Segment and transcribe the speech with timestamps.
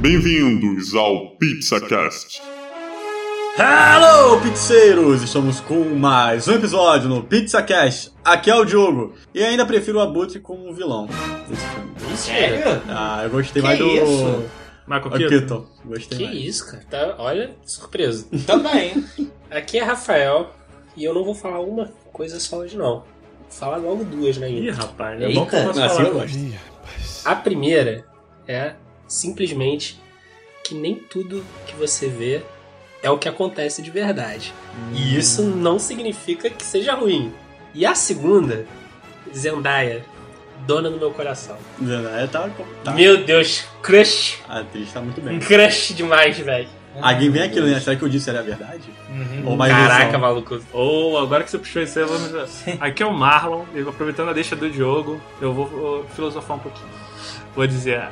[0.00, 2.42] Bem-vindos ao PizzaCast.
[3.58, 5.22] Hello, pizzeiros!
[5.22, 8.12] Estamos com mais um episódio no PizzaCast.
[8.24, 9.14] Aqui é o Diogo.
[9.34, 11.06] E ainda prefiro o Abutre como vilão
[11.48, 12.16] desse filme.
[12.16, 12.82] Sério?
[12.88, 13.86] Ah, eu gostei Que mais do...
[13.86, 14.44] isso?
[14.86, 15.28] Michael Keaton.
[15.28, 15.66] Keaton.
[15.86, 16.36] Gostei Que mais.
[16.38, 16.84] isso, cara.
[16.90, 18.28] Tá, olha, surpreso.
[18.46, 19.04] Também.
[19.50, 20.50] Aqui é Rafael
[20.96, 22.96] e eu não vou falar uma coisa só hoje, não.
[23.00, 23.04] Vou
[23.50, 24.50] falar logo duas, né?
[24.50, 25.68] Ih, rapaz, é bom que eu Eita.
[25.68, 26.08] posso Assim falar.
[26.08, 26.38] eu gosto.
[27.24, 28.04] A primeira
[28.46, 28.74] é
[29.06, 30.00] simplesmente
[30.64, 32.42] que nem tudo que você vê
[33.02, 34.52] é o que acontece de verdade.
[34.92, 37.32] E isso não significa que seja ruim.
[37.72, 38.66] E a segunda,
[39.34, 40.04] Zendaya,
[40.66, 41.56] dona do meu coração.
[41.78, 42.50] Zendaya tá...
[42.82, 42.92] tá.
[42.92, 44.38] Meu Deus, crush.
[44.48, 45.38] A atriz tá muito bem.
[45.38, 46.68] Crush demais, velho.
[47.00, 47.78] Alguém vem aquilo, né?
[47.78, 48.84] Será que eu disse era verdade?
[49.44, 50.20] Ou mais Caraca, ilusão?
[50.20, 50.60] maluco.
[50.72, 52.64] Ou agora que você puxou isso aí, vamos.
[52.80, 56.88] Aqui é o Marlon, aproveitando a deixa do Diogo, eu vou filosofar um pouquinho.
[57.54, 58.08] Vou dizer: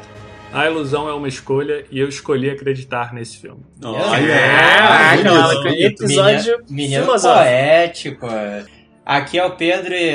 [0.54, 3.64] a ilusão é uma escolha e eu escolhi acreditar nesse filme.
[3.82, 5.62] Olha, maluco.
[5.64, 6.04] bonito.
[6.04, 8.28] Episódio Menino, menino poético.
[9.04, 10.14] Aqui é o Pedro e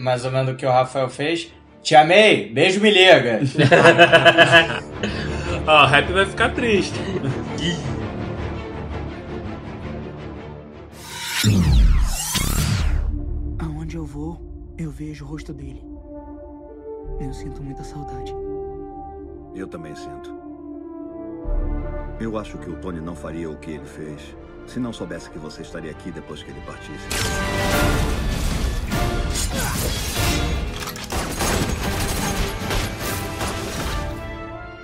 [0.00, 1.52] mais ou menos o que o Rafael fez.
[1.80, 3.38] Te amei, beijo me liga.
[5.64, 6.98] Ó, o rap vai ficar triste.
[13.60, 14.40] Aonde eu vou,
[14.76, 15.84] eu vejo o rosto dele.
[17.20, 18.34] Eu sinto muita saudade.
[19.54, 20.34] Eu também sinto.
[22.20, 24.20] Eu acho que o Tony não faria o que ele fez
[24.66, 27.06] se não soubesse que você estaria aqui depois que ele partisse.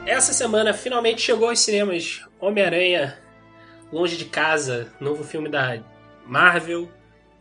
[0.07, 3.19] Essa semana finalmente chegou aos cinemas Homem-Aranha
[3.93, 5.83] Longe de Casa, novo filme da
[6.25, 6.89] Marvel,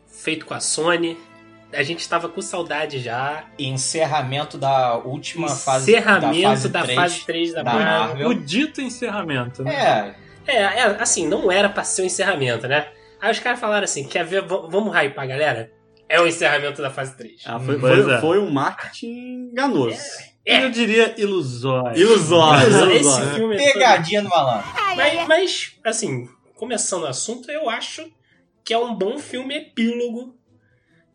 [0.08, 1.16] feito com a Sony.
[1.72, 3.46] A gente estava com saudade já.
[3.58, 7.88] Encerramento da última fase Encerramento da fase da 3 fase 3 da, da Marvel.
[8.08, 8.30] Marvel.
[8.30, 10.16] O dito encerramento, né?
[10.48, 12.88] É, É, é, assim, não era pra ser o encerramento, né?
[13.22, 15.72] Aí os caras falaram assim: quer ver, vamos hypar a galera?
[16.08, 17.44] É o encerramento da fase 3.
[17.46, 18.20] Ah, foi, foi, é.
[18.20, 20.00] foi um marketing enganoso.
[20.44, 20.64] É.
[20.66, 21.96] Eu diria ilusório.
[21.96, 22.68] Ilusório.
[22.68, 23.36] Esse ilusório.
[23.36, 24.68] filme é todo- pegadinha do malandro.
[24.96, 28.12] Mas, mas, assim, começando o assunto, eu acho
[28.64, 30.36] que é um bom filme epílogo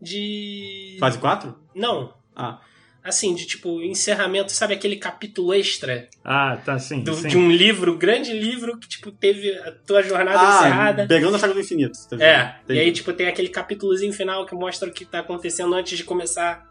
[0.04, 0.96] de.
[1.00, 1.54] Fase 4?
[1.74, 2.12] Não.
[2.36, 2.60] Ah.
[3.02, 7.00] Assim, de tipo, encerramento, sabe aquele capítulo extra Ah, tá, sim.
[7.02, 7.28] do- sim.
[7.28, 11.06] de um livro, grande livro, que, tipo, teve a tua jornada Ah, encerrada.
[11.06, 11.92] pegando a saga do infinito.
[12.08, 12.56] tá É?
[12.64, 12.78] Entendi.
[12.78, 16.04] e aí, tipo, tem aquele capítulozinho final que mostra o que tá acontecendo antes de
[16.04, 16.64] começar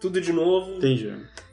[0.00, 0.78] tudo de novo.
[0.78, 1.12] Entendi.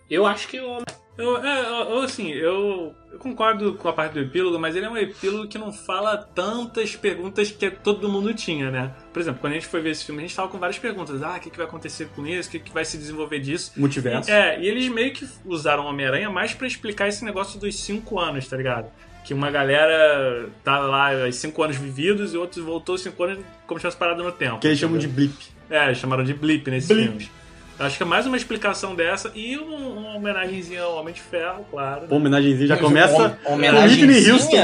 [0.09, 0.83] Eu acho que eu.
[1.17, 4.89] Eu, é, eu- assim, eu, eu concordo com a parte do epílogo, mas ele é
[4.89, 8.91] um epílogo que não fala tantas perguntas que todo mundo tinha, né?
[9.13, 11.23] Por exemplo, quando a gente foi ver esse filme, a gente tava com várias perguntas.
[11.23, 12.49] Ah, o que, que vai acontecer com isso?
[12.49, 13.71] O que, que vai se desenvolver disso?
[13.77, 14.29] Multiverso.
[14.29, 18.19] É, e eles meio que usaram o Homem-Aranha mais pra explicar esse negócio dos cinco
[18.19, 18.87] anos, tá ligado?
[19.23, 23.83] Que uma galera tá lá, cinco anos vividos, e outros voltou cinco anos como se
[23.83, 24.59] tivesse parado no tempo.
[24.59, 25.33] Que eles chamam de blip.
[25.69, 27.07] É, eles chamaram de blip nesse Blip.
[27.07, 27.31] filme.
[27.77, 31.21] Eu acho que é mais uma explicação dessa e um- uma homenagenzinha ao Homem de
[31.21, 32.07] Ferro, claro.
[32.07, 34.31] Pô, homenagenzinha já começa Hom- com Whitney?
[34.31, 34.55] Houston.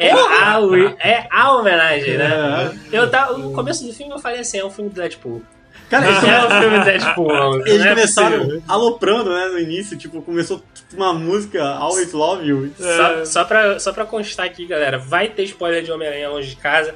[0.00, 0.58] É a,
[0.98, 2.72] é a homenagem, né?
[2.92, 2.98] É.
[2.98, 5.40] Eu tava, no começo do filme eu falei assim: é um filme do Deadpool.
[5.88, 7.66] Cara, eles, É um filme do Deadpool.
[7.66, 8.62] eles é começaram possível.
[8.68, 9.96] aloprando, né, no início.
[9.96, 12.72] Tipo, começou tipo, uma música, Always Love You.
[12.76, 16.56] Só, só, pra, só pra constar aqui, galera, vai ter spoiler de Homem-Aranha longe de
[16.56, 16.94] casa.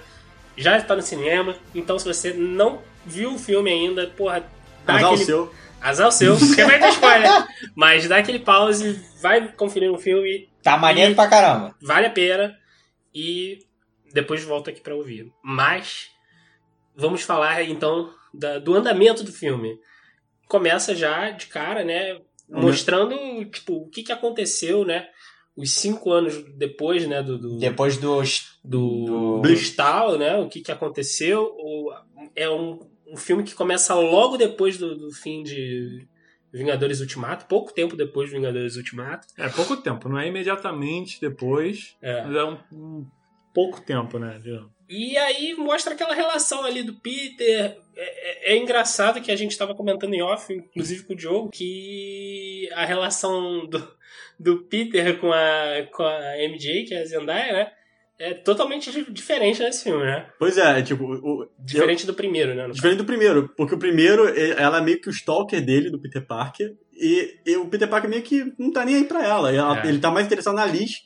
[0.56, 1.54] Já está no cinema.
[1.74, 4.42] Então, se você não viu o filme ainda, porra,
[4.84, 5.24] dá Azar o aquele.
[5.26, 5.52] seu.
[5.80, 7.30] Azar o seu, porque vai ter spoiler.
[7.74, 11.74] Mas dá aquele pause, vai conferir o filme, Tá maneiro pra caramba.
[11.82, 12.56] vale a pena.
[13.14, 13.58] E
[14.12, 15.32] depois volta aqui pra ouvir.
[15.42, 16.08] Mas
[16.96, 19.76] vamos falar então da- do andamento do filme.
[20.48, 22.18] Começa já de cara, né?
[22.48, 23.16] Mostrando
[23.46, 25.08] tipo, o que, que aconteceu, né?
[25.56, 27.22] Os cinco anos depois, né?
[27.22, 28.58] Do, do, Depois dos.
[28.64, 30.36] do, do- do estalo, né?
[30.38, 31.42] O que, que aconteceu.
[31.58, 31.90] O-
[32.36, 32.78] é um,
[33.12, 36.06] um filme que começa logo depois do, do fim de
[36.52, 39.26] Vingadores Ultimato, pouco tempo depois de Vingadores Ultimato.
[39.38, 42.22] É pouco tempo, não é imediatamente depois, É.
[42.24, 43.06] mas é um, um
[43.54, 44.38] pouco tempo, né?
[44.42, 44.70] digamos.
[44.88, 47.78] E aí mostra aquela relação ali do Peter.
[47.96, 51.50] É, é- é engraçado que a gente estava comentando em off, inclusive com o Diogo,
[51.50, 53.96] que a relação do,
[54.38, 57.72] do Peter com a, com a MJ, que é a Zendaya, né?
[58.24, 60.26] É totalmente di- diferente nesse filme, né?
[60.38, 62.68] Pois é, é tipo, o, Diferente do primeiro, né?
[62.70, 66.24] Diferente do primeiro, porque o primeiro, ela é meio que o stalker dele, do Peter
[66.24, 69.52] Parker, e, e o Peter Parker meio que não tá nem aí pra ela.
[69.52, 69.88] Ela- É.
[69.88, 71.00] Ele tá mais interessado na Liz,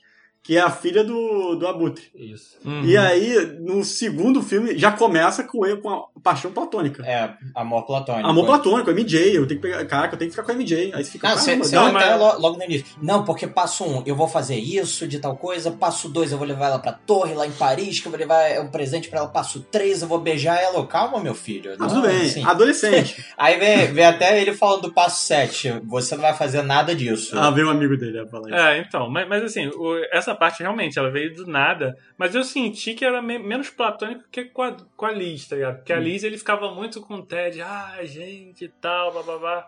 [0.46, 2.04] que é a filha do, do Abutre.
[2.14, 2.56] Isso.
[2.64, 2.84] Uhum.
[2.84, 7.02] E aí, no segundo filme, já começa com ele com a paixão platônica.
[7.04, 8.28] É, amor platônico.
[8.28, 9.84] Amor platônico, MJ, eu tenho que pegar.
[9.86, 10.92] Caraca, eu tenho que ficar com a MJ.
[10.94, 11.28] Aí você fica.
[11.28, 12.86] Ah, você, você lo- logo no início.
[13.02, 15.70] Não, porque passo um, eu vou fazer isso de tal coisa.
[15.72, 18.60] Passo dois, eu vou levar ela pra torre lá em Paris, que eu vou levar
[18.60, 19.28] um presente pra ela.
[19.28, 20.86] Passo três, eu vou beijar ela.
[20.86, 21.72] Calma, meu filho.
[21.72, 22.22] Ah, Não, tudo bem.
[22.26, 22.44] assim.
[22.44, 23.24] Adolescente.
[23.36, 25.72] Aí vem, vem até ele falando do passo sete.
[25.86, 27.36] Você não vai fazer nada disso.
[27.38, 28.58] ah, veio um amigo dele a falar isso.
[28.58, 32.44] É, então, mas, mas assim, o- essa parte realmente, ela veio do nada, mas eu
[32.44, 35.76] senti que era me- menos platônico que com a, com a Liz, tá ligado?
[35.78, 39.38] Porque a Liz, ele ficava muito com o Ted, ah, gente e tal, blá blá
[39.38, 39.66] blá.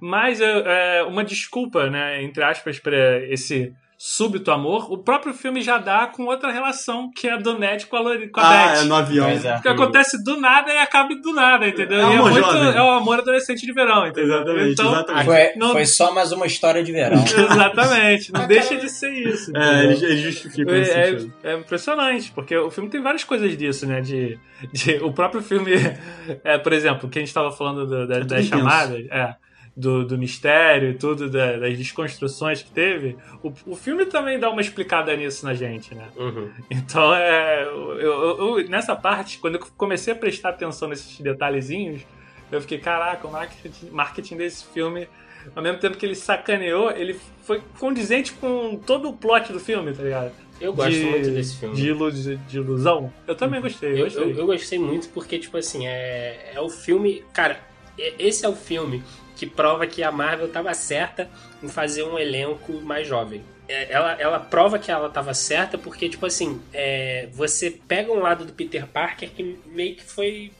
[0.00, 3.72] Mas é, uma desculpa, né, entre aspas, pra esse
[4.08, 7.86] súbito amor, o próprio filme já dá com outra relação, que é a do Ned
[7.86, 8.80] com a, Lori- com a Ah, Beth.
[8.80, 9.28] é no avião.
[9.28, 9.60] É.
[9.60, 11.98] Que acontece do nada e acaba do nada, entendeu?
[11.98, 12.44] É e é amor muito.
[12.46, 12.68] jovem.
[12.76, 14.36] É o amor adolescente de verão, entendeu?
[14.36, 15.24] Exatamente, então, exatamente.
[15.24, 17.18] Foi, Não- foi só mais uma história de verão.
[17.26, 19.50] Exatamente, não deixa de ser isso.
[19.56, 21.32] É, eles, justificam esse É, sentido.
[21.42, 24.00] é, é impressionante, porque o filme tem várias coisas disso, né?
[24.00, 24.38] De,
[24.72, 25.72] de- o próprio filme,
[26.44, 29.34] é, por exemplo, que a gente estava falando do- da- tudo das chamadas, é,
[29.76, 34.48] do, do mistério e tudo, da- das desconstruções que teve, o, o filme também dá
[34.48, 36.08] uma explicada nisso na gente, né?
[36.16, 36.50] Uhum.
[36.70, 42.02] Então, é, eu, eu- eu- nessa parte, quando eu comecei a prestar atenção nesses detalhezinhos,
[42.50, 45.06] eu fiquei, caraca, o marketing, marketing desse filme,
[45.54, 49.92] ao mesmo tempo que ele sacaneou, ele foi condizente com todo o plot do filme,
[49.92, 50.32] tá ligado?
[50.58, 51.76] Eu gosto De- muito desse filme.
[51.76, 53.12] De, ilu- de ilusão.
[53.28, 54.24] Eu também gostei, eu Eu, gostei.
[54.24, 57.22] eu, eu gostei muito porque, tipo assim, é, é o filme.
[57.34, 57.60] Cara,
[57.98, 59.02] é- esse é o filme
[59.36, 61.28] que prova que a Marvel tava certa
[61.62, 63.42] em fazer um elenco mais jovem.
[63.68, 68.20] É, Ela, ela prova que ela tava certa porque, tipo assim, é, você pega um
[68.20, 70.50] lado do Peter Parker que meio que foi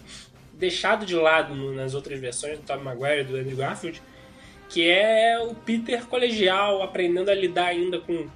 [0.53, 4.01] deixado de lado nas outras versões do Tobey Maguire e do Andrew Garfield,
[4.69, 8.27] que é o Peter colegial, aprendendo a lidar ainda com,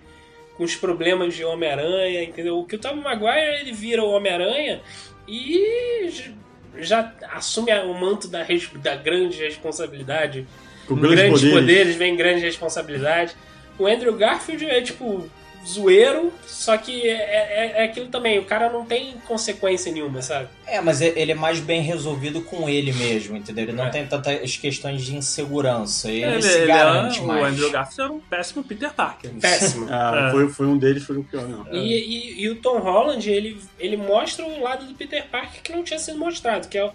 [0.56, 2.58] com os problemas de Homem-Aranha, entendeu?
[2.58, 4.80] O que o Tobey Maguire, ele vira o Homem-Aranha
[5.26, 6.32] e
[6.78, 8.46] já assume o manto da,
[8.82, 10.46] da grande responsabilidade.
[10.86, 11.60] Com Com grandes grandes poderes.
[11.60, 11.96] poderes.
[11.96, 13.34] vem grande responsabilidade.
[13.78, 15.28] O Andrew Garfield é tipo
[15.66, 20.48] zoeiro, só que é, é- é aquilo também, o cara não tem consequência nenhuma, sabe?
[20.66, 23.64] É, mas e- ele é mais bem resolvido com ele mesmo, entendeu?
[23.64, 23.90] Ele não É.
[23.90, 26.10] tem tantas questões de insegurança.
[26.10, 27.42] Ele, Ele- se ele garante é- mais.
[27.42, 29.30] O Andrew Garfield era um péssimo Peter Parker.
[29.40, 29.86] Péssimo.
[29.90, 30.30] Ah, É.
[30.32, 31.66] foi, foi um deles, foi o pior, não.
[31.72, 35.72] E, e- e o Tom Holland, ele, ele mostra um lado do Peter Parker que
[35.72, 36.92] não tinha sido mostrado, que é o,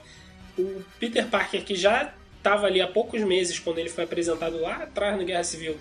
[0.57, 4.75] o Peter Parker que já estava ali há poucos meses, quando ele foi apresentado lá
[4.83, 5.77] atrás no Guerra Civil,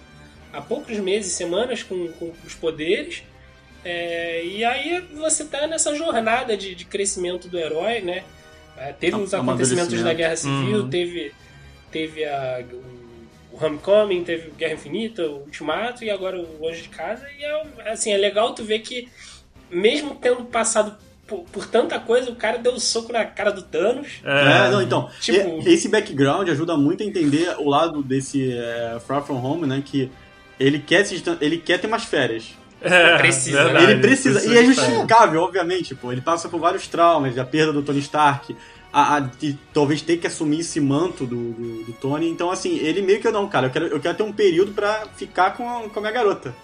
[0.55, 3.23] há poucos meses, semanas com, com os poderes.
[3.85, 8.25] É, e aí você tá nessa jornada de, de crescimento do herói, né?
[8.77, 10.89] É, teve os acontecimentos da Guerra Civil, Uhum.
[10.91, 11.33] teve,
[11.93, 16.83] teve a, o, o Homecoming, teve o Guerra Infinita, o Ultimato e agora o Longe
[16.83, 17.27] de Casa.
[17.39, 19.09] E é, assim, é legal tu ver que,
[19.71, 20.97] mesmo tendo passado
[21.27, 24.09] por, por tanta coisa, o cara deu um soco na cara do Thanos.
[24.25, 28.99] É, não, então, tipo- e- esse background ajuda muito a entender o lado desse é,
[29.07, 30.11] Far From Home, né, que
[30.59, 32.55] ele quer, se, ele quer ter mais férias.
[32.81, 33.65] É, Precisa, né?
[33.65, 37.73] verdade, ele precisa, e é justificável, obviamente, pô, ele passa por vários traumas, a perda
[37.73, 38.55] do Tony Stark,
[38.93, 42.77] a, a- de talvez ter que assumir esse manto do, do, do Tony, então assim,
[42.79, 45.67] ele meio que, não, cara, eu quero, eu quero ter um período pra ficar com
[45.69, 46.55] a, com a minha garota.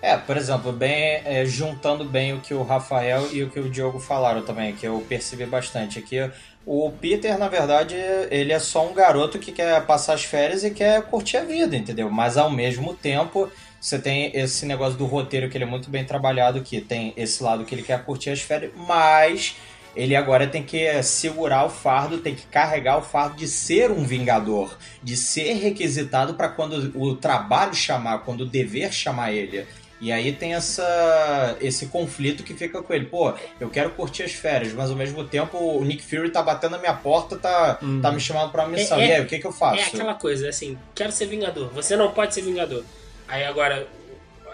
[0.00, 3.68] É, por exemplo, bem é, juntando bem o que o Rafael e o que o
[3.68, 6.30] Diogo falaram também, que eu percebi bastante aqui.
[6.64, 7.96] O Peter, na verdade,
[8.30, 11.76] ele é só um garoto que quer passar as férias e quer curtir a vida,
[11.76, 12.08] entendeu?
[12.10, 13.50] Mas ao mesmo tempo,
[13.80, 17.42] você tem esse negócio do roteiro que ele é muito bem trabalhado, que tem esse
[17.42, 19.56] lado que ele quer curtir as férias, mas
[19.96, 24.04] ele agora tem que segurar o fardo, tem que carregar o fardo de ser um
[24.04, 29.66] vingador, de ser requisitado para quando o trabalho chamar, quando o dever chamar ele.
[30.00, 33.06] E aí tem essa, esse conflito que fica com ele.
[33.06, 36.72] Pô, eu quero curtir as férias, mas ao mesmo tempo o Nick Fury tá batendo
[36.72, 38.00] na minha porta, tá, Hum.
[38.00, 38.98] tá me chamando pra uma missão.
[38.98, 39.80] É- é- e aí, o que, que eu faço?
[39.80, 41.68] É aquela coisa, assim, quero ser vingador.
[41.74, 42.84] Você não pode ser vingador.
[43.26, 43.86] Aí agora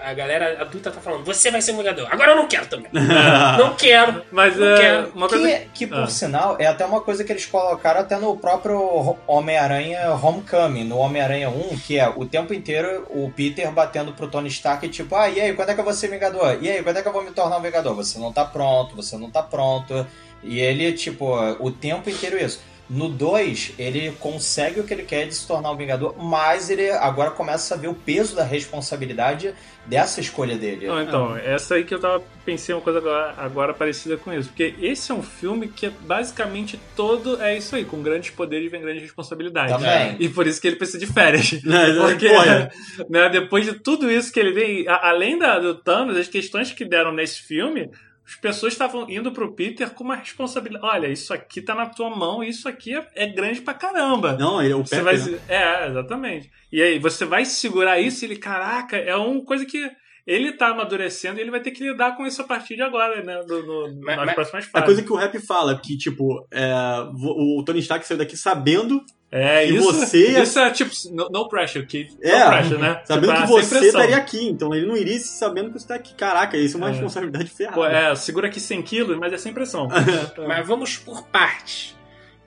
[0.04, 2.06] a galera adulta tá falando, você vai ser um vingador.
[2.10, 2.90] Agora eu não quero também.
[3.58, 4.22] não quero.
[4.30, 5.12] Mas Não é quero.
[5.14, 5.48] uma coisa.
[5.48, 6.06] Que, que por Ah.
[6.06, 10.98] sinal, é até uma coisa que eles colocaram até no próprio Ho- Homem-Aranha Homecoming, no
[10.98, 15.28] Homem-Aranha 1, que é o tempo inteiro o Peter batendo pro Tony Stark, tipo, ah,
[15.28, 16.58] e aí, quando é que eu vou ser Vingador?
[16.60, 17.94] E aí, quando é que eu vou me tornar um Vingador?
[17.94, 20.06] Você não tá pronto, você não tá pronto.
[20.42, 22.60] E ele, tipo, o tempo inteiro isso.
[22.88, 26.90] No 2, ele consegue o que ele quer de se tornar um Vingador, mas ele
[26.90, 29.54] agora começa a ver o peso da responsabilidade
[29.86, 30.86] dessa escolha dele.
[30.86, 34.48] Não, então, essa aí que eu tava pensei uma coisa agora, agora parecida com isso.
[34.48, 38.70] Porque esse é um filme que é basicamente todo é isso aí, com grandes poderes
[38.70, 39.74] vem grandes responsabilidades.
[39.74, 40.16] Também.
[40.18, 41.52] E por isso que ele precisa de férias.
[41.64, 42.70] Não, Porque, olha.
[43.08, 46.84] né, depois de tudo isso que ele vem, além da, do Thanos, as questões que
[46.84, 47.90] deram nesse filme,
[48.26, 50.86] as pessoas estavam indo pro Peter com uma responsabilidade.
[50.86, 54.32] Olha, isso aqui tá na tua mão e isso aqui é, é grande pra caramba.
[54.32, 55.40] Não, ele, o Pepe, vai, né?
[55.46, 56.50] é, exatamente.
[56.72, 59.90] E aí, você vai segurar isso e ele, caraca, é uma coisa que
[60.26, 63.22] ele tá amadurecendo e ele vai ter que lidar com isso a partir de agora,
[63.22, 63.42] né?
[63.46, 64.86] Do, no- Mas- nas mas- próximas A fases.
[64.86, 66.72] coisa que o Rap fala, que, tipo, é,
[67.14, 71.48] o Tony Stark saiu daqui sabendo, é, que isso, você- isso é tipo, no, no
[71.48, 73.02] pressure, que É, no pressure, né?
[73.04, 74.48] sabendo tá que sem você estaria aqui.
[74.48, 76.14] Então ele não iria se sabendo que você tá aqui.
[76.14, 76.92] Caraca, isso é uma É.
[76.92, 77.76] responsabilidade ferrada.
[77.76, 79.88] Pô, é, segura aqui 100 quilos, mas é sem pressão.
[80.48, 81.94] Mas vamos por partes.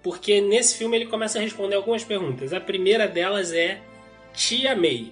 [0.02, 2.54] Porque nesse filme ele começa a responder algumas perguntas.
[2.54, 3.82] A primeira delas é
[4.34, 5.12] Tia May.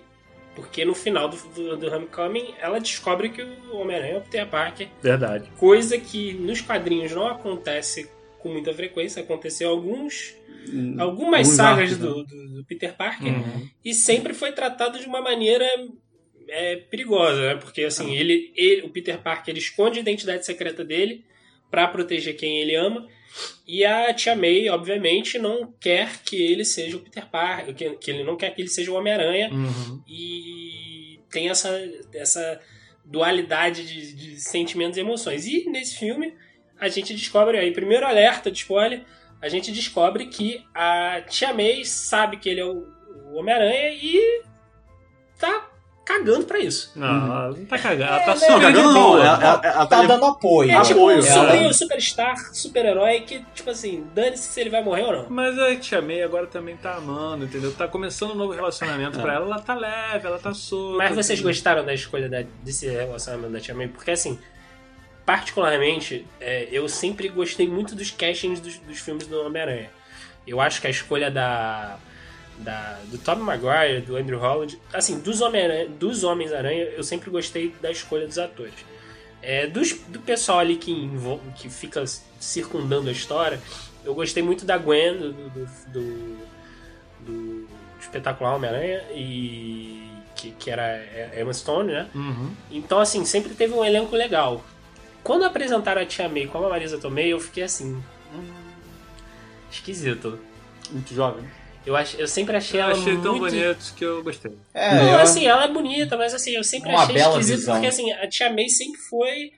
[0.56, 4.48] Porque no final do, do, do Homecoming ela descobre que o Homem-Aranha é o Peter
[4.48, 4.88] Parker.
[5.02, 5.50] Verdade.
[5.58, 8.10] Coisa que nos quadrinhos não acontece
[8.40, 9.22] com muita frequência.
[9.22, 10.34] Aconteceu alguns,
[10.72, 12.08] Hum, algumas alguns sagas arcos, né?
[12.08, 13.28] do, do- do Peter Parker.
[13.34, 13.70] Uhum.
[13.84, 15.66] E sempre foi tratado de uma maneira
[16.48, 17.56] é, perigosa, né?
[17.56, 21.24] Porque assim, ele, ele, o Peter Parker ele esconde a identidade secreta dele
[21.70, 23.08] pra proteger quem ele ama.
[23.68, 28.12] E a Tia May, obviamente, não quer que ele seja o Peter Parker, que, que
[28.12, 29.50] ele não quer que ele seja o Homem-Aranha.
[29.52, 30.04] Uhum.
[30.08, 31.70] E tem essa,
[32.14, 32.62] essa
[33.04, 35.46] dualidade de, de sentimentos e emoções.
[35.46, 36.34] E nesse filme,
[36.80, 39.04] a gente descobre aí, primeiro alerta de spoiler,
[39.42, 42.88] a gente descobre que a Tia May sabe que ele é o,
[43.32, 44.44] o Homem-Aranha e
[45.38, 45.72] tá
[46.06, 46.92] cagando pra isso.
[46.96, 48.04] Não, ela não tá cagando.
[48.04, 48.40] Ela É, tá né?
[48.40, 49.20] super cagando boa.
[49.26, 50.70] Ela, ela- ela Tá tá dando apoio.
[50.72, 54.84] É tipo Apoio, um ela- sobrinho superstar, super-herói que, tipo assim, dane-se se ele vai
[54.84, 55.26] morrer ou não.
[55.30, 57.74] Mas a Tia May agora também tá amando, entendeu?
[57.74, 59.22] Tá começando um novo relacionamento É.
[59.22, 59.46] pra ela.
[59.48, 60.98] Ela tá leve, ela tá solta.
[61.00, 61.52] Mas vocês entendeu?
[61.52, 63.88] gostaram da escolha da- desse relacionamento da Tia May?
[63.88, 64.38] Porque, assim,
[65.26, 69.90] particularmente, é, eu sempre gostei muito dos castings dos, dos filmes do Homem-Aranha.
[70.46, 71.98] Eu acho que a escolha da,
[72.60, 77.74] da- do Tobey Maguire, do Andrew Holland, assim, dos, Homem dos Homens-Aranha, eu sempre gostei
[77.82, 78.74] da escolha dos atores.
[79.42, 81.10] É, dos, do pessoal ali que,
[81.56, 82.04] que fica
[82.40, 83.60] circundando a história,
[84.04, 86.38] eu gostei muito da Gwen, do, do, do,
[87.22, 87.68] do
[88.00, 91.00] espetacular Homem-Aranha, e que, que era
[91.40, 92.08] Emma Stone, né?
[92.14, 92.52] Uhum.
[92.72, 94.64] Então, assim, sempre teve um elenco legal.
[95.24, 98.02] Quando apresentaram a Tia May como a Marisa Tomei, eu fiquei assim.
[98.34, 98.52] Hum,
[99.72, 100.38] esquisito.
[100.92, 101.44] muito jovem.
[101.86, 103.52] Eu, ach, eu sempre achei Eu ela achei tão muito...
[103.56, 104.52] bonito que eu gostei.
[104.74, 107.74] É, Não, eu- assim, ela é bonita, mas assim, eu sempre Uma achei esquisito visão.
[107.76, 109.52] porque assim, a Tia May sempre foi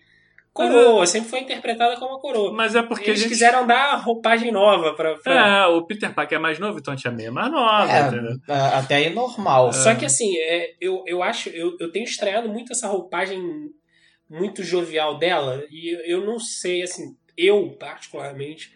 [0.54, 2.52] coroa, sempre foi interpretada como a coroa.
[2.52, 3.32] Mas é porque Eles a gente...
[3.32, 5.16] quiseram dar roupagem nova pra.
[5.18, 7.92] pra- É, o Peter Parker é mais novo, então a Tia May é mais nova,
[7.92, 8.32] É, entendeu?
[8.50, 9.72] é, até aí normal.
[9.72, 13.40] Só que assim, é, eu, eu acho, eu, eu tenho estranhado muito essa roupagem
[14.30, 18.74] muito jovial dela, e eu, eu não sei, assim, eu particularmente,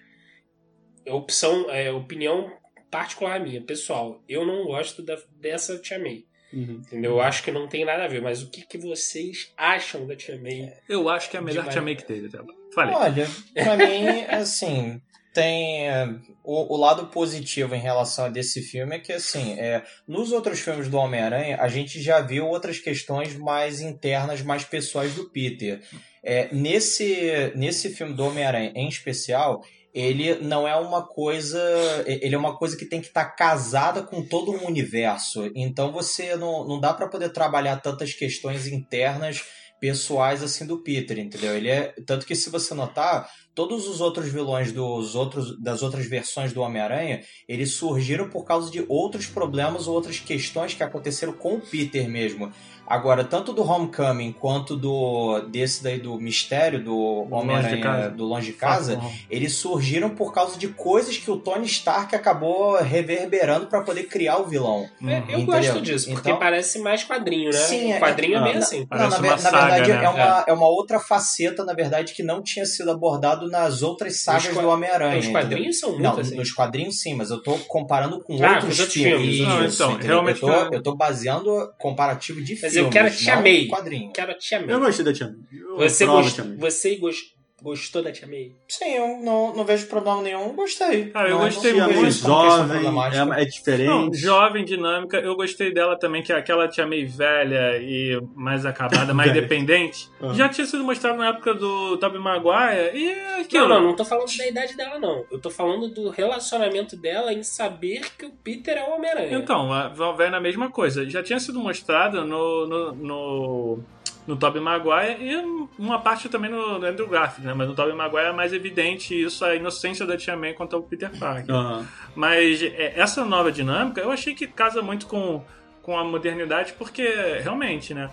[1.05, 2.50] é opção, é, opinião
[2.91, 6.25] particular minha, pessoal, eu não gosto da, dessa Tia May.
[6.53, 6.81] Uhum.
[6.86, 7.12] Entendeu?
[7.12, 10.15] Eu acho que não tem nada a ver, mas o que, que vocês acham da
[10.15, 10.74] Tia May?
[10.88, 11.67] Eu acho que é a melhor.
[11.69, 12.43] Tia May que teve até.
[12.75, 12.93] Falei.
[12.93, 15.01] Olha, pra mim, assim,
[15.33, 19.83] tem é, o, o lado positivo em relação a desse filme é que, assim, é,
[20.05, 25.15] nos outros filmes do Homem-Aranha, a gente já viu outras questões mais internas, mais pessoais
[25.15, 25.81] do Peter.
[26.24, 29.63] É, nesse, nesse filme do Homem-Aranha, em especial,
[29.94, 31.60] ele não é uma coisa.
[32.06, 35.51] Ele é uma coisa que tem que estar casada com todo um universo.
[35.56, 39.44] Então você não, não dá pra poder trabalhar tantas questões internas
[39.82, 41.58] pessoais assim do Peter, entendeu?
[41.58, 46.06] Ele é tanto que se você notar, todos os outros vilões dos outros das outras
[46.06, 51.34] versões do Homem-Aranha, eles surgiram por causa de outros problemas ou outras questões que aconteceram
[51.34, 52.51] com o Peter mesmo.
[52.91, 58.57] Agora, tanto do Homecoming quanto do desse daí do mistério do Homem-Aranha do Longe de
[58.57, 64.03] Casa, eles surgiram por causa de coisas que o Tony Stark acabou reverberando para poder
[64.03, 64.89] criar o vilão.
[65.07, 65.45] É, eu Entendeu?
[65.45, 67.57] gosto disso, porque Então- parece mais quadrinho, né?
[67.60, 68.79] Sim, é- quadrinho é, Ah, bem assim.
[68.79, 70.03] Não, Parece na, uma ver- na saga, verdade né?
[70.03, 74.19] é, uma, é uma outra faceta, na verdade, que não tinha sido abordado nas outras
[74.19, 75.17] sagas do Homem-Aranha.
[75.17, 75.41] Os entendeu?
[75.41, 76.36] quadrinhos são muito Não, assim.
[76.36, 79.38] nos quadrinhos sim, mas eu tô comparando com Ah, outros, filmes.
[79.38, 79.39] filmes.
[79.79, 83.15] Não, então, realmente eu tô, eu- eu tô baseando comparativo de Mas filmes, eu quero
[83.15, 84.11] te quadrinho.
[84.13, 84.75] Quero a Tia May.
[84.75, 85.38] Eu gostei da Tia May.
[85.51, 86.35] Eu Você, gost...
[86.35, 86.57] Tia May.
[86.57, 87.40] você gost...
[87.62, 88.53] Gostou da Tia May?
[88.68, 91.06] Sim, eu não, não vejo problema nenhum, gostei.
[91.12, 94.18] Cara, eu Não- gostei não May questão jovem, é, é Não, diferente.
[94.18, 99.13] jovem, dinâmica, eu gostei dela também, que é aquela tia meio velha e mais acabada,
[99.13, 100.10] mais dependente.
[100.20, 100.34] Ah.
[100.34, 103.68] Já tinha sido mostrado na época do Tobey Maguire e é aquilo.
[103.68, 105.24] Não, não, não tô falando da idade dela, não.
[105.32, 109.38] Eu tô falando do relacionamento dela em saber que o Peter é o Homem-Aranha.
[109.38, 111.08] Então, a- vai na mesma coisa.
[111.10, 113.80] Já tinha sido mostrada no, no, no,
[114.28, 115.36] no Tobey Maguire e
[115.80, 117.54] uma parte também no, no Andrew Garfield, né?
[117.54, 120.82] Mas no Tobey Maguire é mais evidente isso, a inocência da Tia May quanto ao
[120.84, 121.54] Peter Parker.
[121.54, 121.88] Aham.
[122.16, 125.44] Mas é, essa nova dinâmica, eu achei que casa muito com,
[125.82, 127.04] com a modernidade, porque
[127.42, 128.10] realmente, né?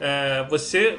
[0.00, 0.98] é, você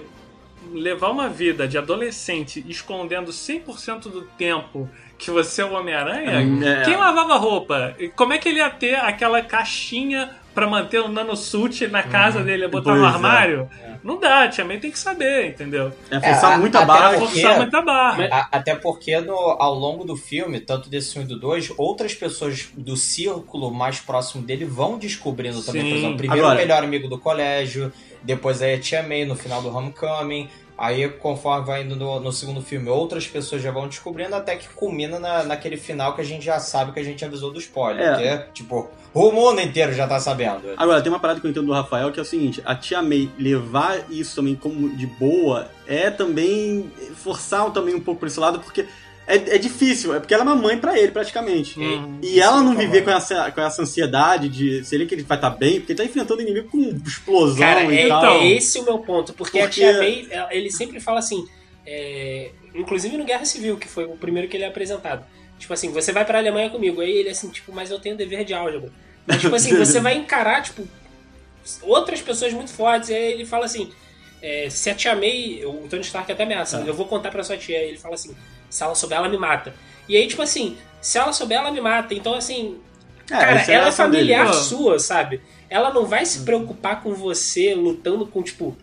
[0.73, 6.31] levar uma vida de adolescente escondendo 100% do tempo que você é o Homem-Aranha,
[6.67, 6.81] É.
[6.83, 7.95] quem lavava roupa?
[8.15, 12.67] Como é que ele ia ter aquela caixinha pra manter o nanosuit na casa dele,
[12.67, 13.09] botar Pois no é.
[13.09, 13.69] armário?
[14.03, 15.91] Não dá, Tia May tem que saber, entendeu?
[16.09, 17.13] É forçar É, muito a até barra.
[17.13, 18.25] É porque- forçar muita barra.
[18.31, 22.15] A- até porque no- ao longo do filme, tanto desse 1 e do 2, outras
[22.15, 25.83] pessoas do círculo mais próximo dele vão descobrindo também.
[25.83, 25.89] Sim.
[25.89, 29.35] Por exemplo, primeiro Agora- o melhor amigo do colégio, depois aí a Tia May no
[29.35, 30.49] final do Homecoming.
[30.77, 34.69] Aí, conforme vai indo no, no segundo filme, outras pessoas já vão descobrindo até que
[34.69, 38.13] culmina na, naquele final que a gente já sabe que a gente avisou do spoiler.
[38.13, 38.15] É.
[38.15, 40.73] Que é, tipo, o mundo inteiro já tá sabendo.
[40.77, 43.01] Agora, tem uma parada que eu entendo do Rafael, que é o seguinte, a tia
[43.01, 48.39] May levar isso também como de boa é também forçar também um pouco por esse
[48.39, 48.85] lado, porque
[49.27, 51.77] é, é difícil, é porque ela é uma mãe pra ele, praticamente.
[51.79, 52.19] Hum.
[52.23, 55.37] E ela não Sim, viver com essa, com essa ansiedade de seria que ele vai
[55.37, 58.19] estar bem, porque ele tá enfrentando inimigo com explosão Cara, e é, tal.
[58.19, 58.41] então.
[58.41, 59.33] é esse o meu ponto.
[59.33, 61.45] Porque, a Porque- Tia May, ele sempre fala assim,
[61.85, 65.25] é, inclusive no Guerra Civil, que foi o primeiro que ele é apresentado.
[65.59, 67.01] Tipo assim, você vai pra Alemanha comigo.
[67.01, 68.91] Aí ele assim, tipo, mas eu tenho dever de álgebra.
[69.25, 70.87] Mas, tipo assim, você vai encarar, tipo,
[71.81, 73.09] outras pessoas muito fortes.
[73.09, 73.89] E aí ele fala assim,
[74.41, 76.89] é, se a Tia May, o Tony Stark até ameaça, É.
[76.89, 77.77] eu vou contar pra sua tia.
[77.79, 78.35] Aí ele fala assim,
[78.69, 79.73] se ela souber, ela me mata.
[80.07, 82.13] E aí, tipo assim, se ela souber, ela me mata.
[82.13, 82.77] Então, assim,
[83.27, 83.95] Cara, essa a ela é dele.
[83.95, 84.53] familiar Pô.
[84.53, 85.41] sua, sabe?
[85.69, 88.75] Ela não vai se preocupar com você lutando com, tipo,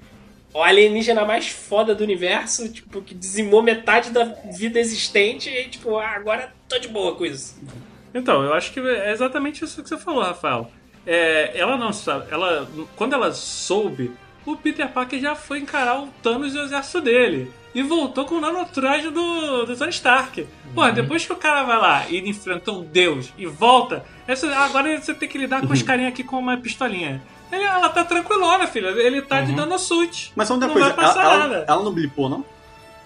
[0.53, 4.25] o alienígena mais foda do universo, tipo, que dizimou metade da
[4.57, 7.59] vida existente e, tipo, ah, agora tô de boa com isso.
[8.15, 10.71] Então, eu acho que é exatamente isso que você falou, Rafael.
[11.07, 12.27] É, ela não sabe.
[12.31, 14.13] Ela, quando ela soube,
[14.47, 17.51] o Peter Parker já foi encarar o Thanos e o exército dele.
[17.75, 20.47] E voltou com o nanotraje do, do Tony Stark.
[20.75, 24.97] Porra, depois que o cara vai lá e enfrenta um deus e volta, essa- agora
[25.01, 27.21] você tem que lidar com os carinha aqui com uma pistolinha.
[27.51, 28.89] Ele- ela tá tranquilona, filha.
[28.89, 30.33] Ele tá de nanosuit.
[30.37, 31.55] Mas só Não coisa, vai passar ela, nada.
[31.57, 32.45] ela, ela não blipou, não?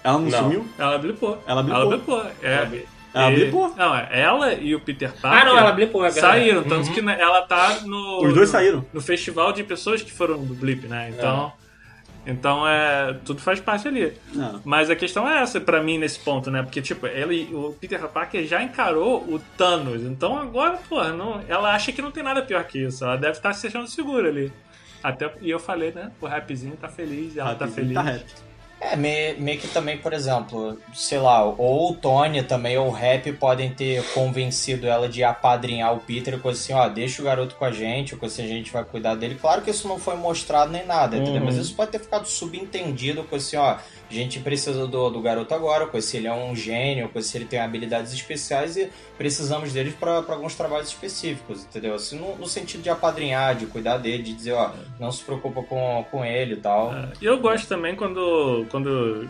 [0.05, 0.39] Ela não, Não.
[0.39, 0.67] sumiu?
[0.79, 1.43] Ela blipou.
[1.47, 1.81] Ela blipou.
[1.83, 2.23] Ela blipou.
[2.43, 2.83] É,
[3.15, 3.75] Ela e- blipou?
[3.77, 5.43] Não, é ela e o Peter Parker.
[5.43, 6.39] Ah, não, ela blipou, é verdade.
[6.39, 8.19] Saíram, tanto que né, ela tá no.
[8.23, 8.87] Os dois no- saíram.
[8.93, 11.11] No festival de pessoas que foram do Blip, né?
[11.17, 11.53] Então.
[12.28, 13.14] Então é.
[13.25, 14.12] Tudo faz parte ali.
[14.35, 14.61] Não.
[14.64, 16.62] Mas a questão é essa pra mim nesse ponto, né?
[16.62, 20.02] Porque, tipo, ele, o Peter Parker já encarou o Thanos.
[20.02, 23.02] Então agora, porra, não, ela acha que não tem nada pior que isso.
[23.02, 24.52] Ela deve estar se achando segura ali.
[25.02, 26.12] Até, e eu falei, né?
[26.21, 27.95] O rapzinho tá feliz, ela tá feliz.
[27.95, 28.25] Tá rap.
[28.80, 32.93] É, me- meio que também, por exemplo, sei lá, ou o Tony também, ou o
[32.93, 37.56] Rap podem ter convencido ela de apadrinhar o Peter, coisa assim, ó, deixa o garoto
[37.56, 39.34] com a gente, ou assim, a gente vai cuidar dele.
[39.41, 41.41] Claro que isso não foi mostrado nem nada, entendeu?
[41.41, 41.47] Uhum.
[41.47, 43.78] Mas isso pode ter ficado subentendido, coisa assim, ó,
[44.10, 47.38] a gente precisa do, do garoto agora, coisa assim, ele é um gênio, coisa assim,
[47.38, 51.94] ele tem habilidades especiais e precisamos dele para alguns trabalhos específicos, entendeu?
[51.94, 55.62] Assim, no, no sentido de apadrinhar, de cuidar dele, de dizer, ó, não se preocupa
[55.62, 56.94] com, com ele e tal.
[56.94, 59.28] É, eu gosto também quando, quando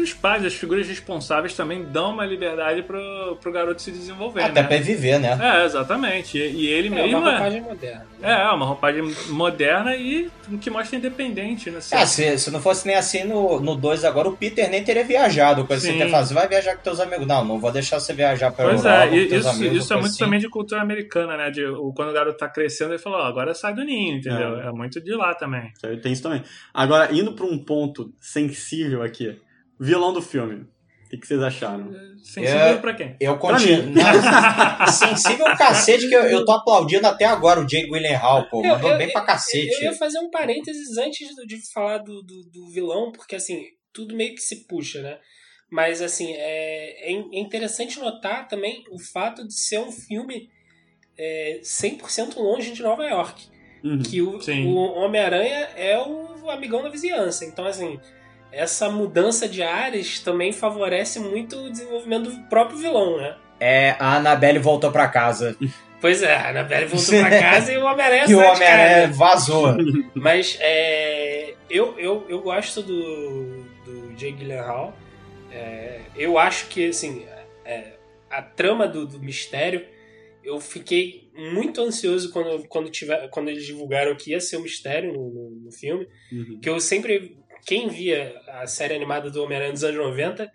[0.00, 4.62] os pais, as figuras responsáveis também dão uma liberdade pro, pro garoto se desenvolver, Até
[4.62, 4.68] né?
[4.68, 5.38] pra viver, né?
[5.40, 6.38] É, exatamente.
[6.38, 7.32] E, e ele É mesmo uma é.
[7.32, 8.06] roupagem moderna.
[8.22, 11.78] É, é uma roupagem moderna e que mostra independente, né?
[11.92, 15.64] Ah, se, se não fosse nem assim no 2 agora, o Peter nem teria viajado.
[15.66, 16.02] Coisa Sim.
[16.02, 17.26] assim, você vai viajar com teus amigos.
[17.26, 19.84] Não, não vou deixar você viajar pra Pois Europa é, e teus isso, amigos.
[19.84, 20.18] isso é muito assim.
[20.18, 21.50] também de cultura americana, né?
[21.50, 24.60] De, o, quando o garoto tá crescendo, ele falou, ó, agora sai do ninho, entendeu?
[24.60, 24.66] É.
[24.68, 25.72] É, muito de lá também.
[26.02, 26.42] Tem isso também.
[26.74, 29.38] Agora, indo pra um ponto sensível aqui.
[29.80, 30.66] Vilão do filme.
[31.06, 31.90] O que, que vocês acharam?
[32.22, 32.76] Sensível É.
[32.76, 33.16] pra quem?
[33.18, 33.86] Eu continuo.
[33.90, 38.64] Não, sensível o cacete que eu, eu tô aplaudindo até agora o Jake Gyllenhaal, pô.
[38.64, 39.72] Eu- Mandou eu- bem pra cacete.
[39.82, 43.64] Eu ia fazer um parênteses antes do- de falar do, do, do vilão, porque assim,
[43.92, 45.18] tudo meio que se puxa, né?
[45.68, 50.48] Mas assim, é, é é interessante notar também o fato de ser um filme
[51.18, 53.48] é, 100% longe de Nova York.
[53.82, 53.98] Uhum.
[53.98, 54.66] Que o, Sim.
[54.66, 57.44] o Homem-Aranha é o amigão da vizinhança.
[57.44, 57.98] Então, assim,
[58.52, 63.36] essa mudança de áreas também favorece muito o desenvolvimento do próprio vilão, né?
[63.58, 65.56] É, a Annabelle voltou pra casa.
[66.00, 69.76] Pois é, a Annabelle voltou pra casa e o Homem-Aranha E o Homem-Aranha vazou.
[70.14, 74.96] Mas é, eu, eu, eu gosto do, do Jake Gyllenhaal.
[75.52, 77.26] É, eu acho que, assim,
[77.64, 77.94] é,
[78.30, 79.84] a trama do, do mistério,
[80.42, 85.12] eu fiquei muito ansioso quando, quando, tiver, quando eles divulgaram que ia ser um mistério
[85.12, 86.08] no, no, no filme.
[86.32, 86.60] Uhum.
[86.60, 87.36] Que eu sempre.
[87.66, 90.50] Quem via a série animada do Homem-Aranha dos anos 90,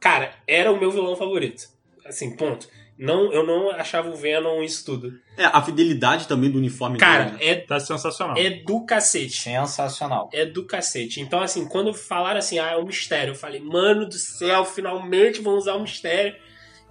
[0.00, 1.64] cara, era o meu vilão favorito.
[2.04, 2.68] Assim, ponto.
[2.96, 5.12] Não, eu não achava o Venom isso tudo.
[5.36, 7.50] É, a fidelidade também do uniforme Cara, dele, né?
[7.50, 8.36] é, Tá sensacional.
[8.38, 9.36] é do cacete.
[9.42, 10.30] Sensacional.
[10.32, 11.20] É do cacete.
[11.20, 15.40] Então, assim, quando falaram assim, ah, é um mistério, eu falei, mano do céu, finalmente
[15.40, 16.36] vão usar o mistério.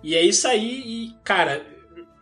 [0.04, 1.66] E é isso aí, e, cara,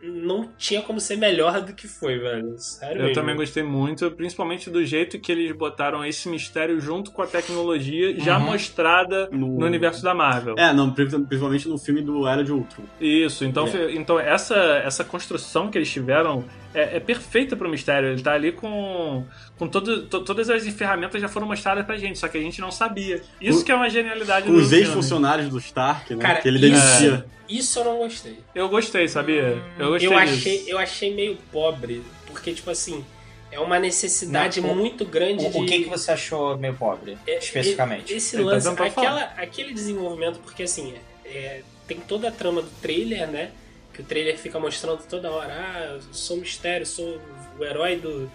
[0.02, 2.54] não tinha como ser melhor do que foi, velho.
[2.58, 3.14] Sério Eu mesmo.
[3.14, 8.18] também gostei muito, principalmente do jeito que eles botaram esse mistério junto com a tecnologia
[8.20, 8.46] já Uhum.
[8.46, 9.58] mostrada no...
[9.58, 10.54] No- universo da Marvel.
[10.58, 12.84] É, não, principalmente no filme do Era de Ultron.
[13.00, 13.92] Isso, então, É.
[13.94, 18.08] então essa, essa construção que eles tiveram é, é perfeita pro mistério.
[18.10, 19.24] Ele tá ali com,
[19.58, 22.60] com todo, to- todas as ferramentas já foram mostradas pra gente, só que a gente
[22.60, 23.22] não sabia.
[23.40, 26.22] Isso Com- que é uma genialidade Com do os ex-funcionários do Stark, né?
[26.22, 27.26] Cara, que ele isso- demitia.
[27.48, 28.38] Isso eu não gostei.
[28.54, 29.62] Eu gostei, sabia?
[29.78, 30.34] Eu gostei eu disso.
[30.38, 33.04] achei, eu achei meio pobre, porque, tipo assim,
[33.50, 35.58] é uma necessidade Não, o- muito grande de.
[35.58, 38.14] O, o que, que você achou meio pobre, É, especificamente?
[38.14, 40.94] Esse tá lance, aquela, aquele desenvolvimento, porque assim,
[41.26, 43.50] é, tem toda a trama do trailer, né?
[43.92, 47.20] Que o trailer fica mostrando toda hora, ah, sou mistério, sou
[47.58, 48.30] o herói do,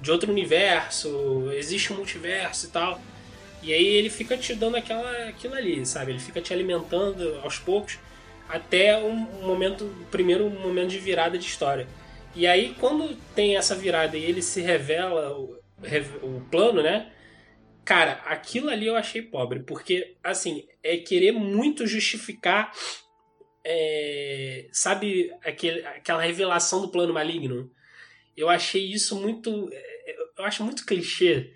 [0.00, 3.00] de outro universo, existe um multiverso e tal.
[3.62, 6.12] E aí ele fica te dando aquela, aquilo ali, sabe?
[6.12, 7.98] Ele fica te alimentando aos poucos
[8.48, 11.86] até um momento, o primeiro momento de virada de história.
[12.34, 15.58] E aí quando tem essa virada e ele se revela o,
[16.22, 17.10] o plano, né?
[17.84, 22.72] Cara, aquilo ali eu achei pobre, porque, assim, é querer muito justificar,
[23.64, 27.70] é, sabe, aquele, aquela revelação do plano maligno.
[28.36, 29.68] Eu achei isso muito.
[29.72, 31.52] é, Eu acho muito clichê.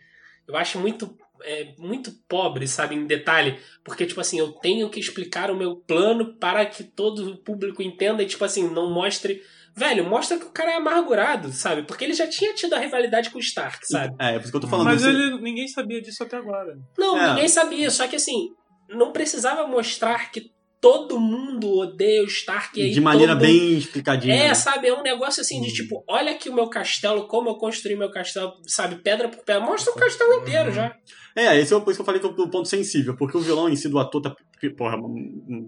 [0.46, 1.16] Eu acho muito.
[1.42, 3.58] é, muito pobre, sabe, em detalhe.
[3.82, 7.82] Porque, tipo assim, eu tenho que explicar o meu plano para que todo o público
[7.82, 9.42] entenda e, tipo assim, não mostre.
[9.76, 11.82] Velho, mostra que o cara é amargurado, sabe?
[11.82, 14.14] Porque ele já tinha tido a rivalidade com o Stark, sabe?
[14.20, 14.86] É, é por isso que eu tô falando.
[14.86, 16.78] Mas ele, ninguém sabia disso até agora.
[16.96, 17.30] Não, É.
[17.30, 17.90] ninguém sabia.
[17.90, 18.50] Só que assim,
[18.88, 20.52] não precisava mostrar que
[20.84, 22.78] todo mundo odeia o Stark.
[22.78, 24.34] E de maneira todo bem explicadinha.
[24.34, 24.54] É, né?
[24.54, 24.88] sabe?
[24.88, 25.72] É um negócio assim de Hum.
[25.72, 28.96] tipo, olha aqui o meu castelo, como eu construí meu castelo, sabe?
[28.96, 29.62] Pedra por pedra.
[29.64, 30.94] Mostra o castelo inteiro já.
[31.34, 33.40] É, esse é por isso que eu falei que é o ponto sensível, porque o
[33.40, 34.36] vilão em si do ator tá,
[34.76, 34.96] porra,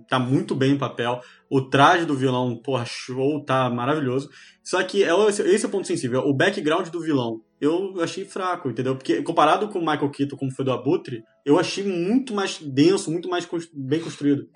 [0.09, 1.19] tá muito bem em papel.
[1.51, 4.29] O traje do vilão, porra, show, tá maravilhoso.
[4.63, 6.21] Só que é o- esse é o ponto sensível.
[6.21, 8.95] O background do vilão, eu achei fraco, entendeu?
[8.97, 13.11] Porque comparado com o Michael Keaton, como foi do Abutre, eu achei muito mais denso,
[13.11, 14.47] muito mais bem construído.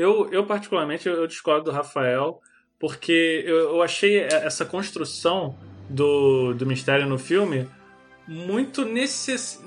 [0.00, 2.40] Eu, eu particularmente, eu, discordo do Rafael,
[2.78, 5.58] porque eu, eu achei essa construção
[5.90, 7.68] do, do mistério no filme
[8.26, 9.62] muito necess...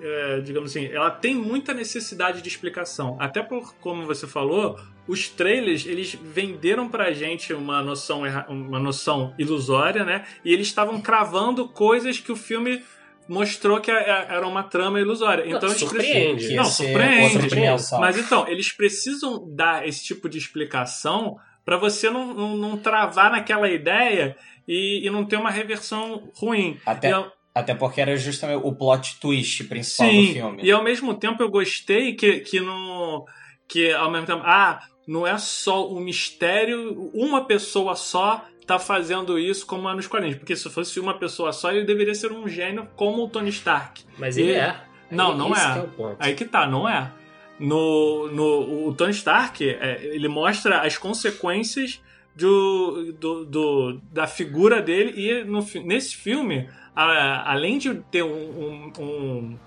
[0.00, 3.16] é, digamos assim, ela tem muita necessidade de explicação.
[3.18, 9.34] Até por, como você falou, os trailers, eles venderam pra gente uma noção, uma noção
[9.36, 10.24] ilusória, né?
[10.44, 12.84] E eles estavam cravando coisas que o filme
[13.28, 15.44] mostrou que é- era uma trama ilusória.
[15.46, 16.50] Então eles surpreende.
[16.50, 17.56] ia Não, surpreende.
[18.00, 23.30] Mas então, eles precisam dar esse tipo de explicação pra você não, não, não travar
[23.30, 24.36] naquela ideia
[24.68, 26.78] e, e não ter uma reversão ruim.
[26.84, 30.62] Até, E ao- até porque era justamente o plot twist principal do sim, filme.
[30.62, 33.24] e ao mesmo tempo eu gostei que, que no.
[33.66, 34.42] Que ao mesmo tempo.
[34.44, 40.06] Ah, não é só um mistério, uma pessoa só tá fazendo isso como é nos
[40.06, 40.38] quadrinhos.
[40.38, 44.02] Porque se fosse uma pessoa só, ele deveria ser um gênio como o Tony Stark.
[44.18, 44.76] Mas ele é.
[45.10, 45.82] Não, Aí, não é.
[45.96, 46.16] que é.
[46.18, 47.10] Aí que tá, não é.
[47.58, 52.02] No, no, o Tony Stark, é, ele mostra as consequências
[52.34, 58.28] do, do, do- da figura dele e no, nesse filme, a- além de ter um,
[58.28, 59.58] um- um-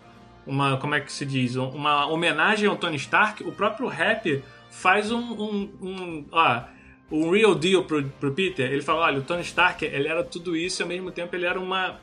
[0.45, 4.43] uma, como é que se diz, Um- uma homenagem ao Tony Stark, o próprio Rap
[4.69, 6.61] faz um, um, um, ó,
[7.11, 8.71] um real deal pro, pro Peter.
[8.71, 11.45] Ele fala, olha, o Tony Stark, ele era tudo isso e ao mesmo tempo ele
[11.45, 11.99] era uma,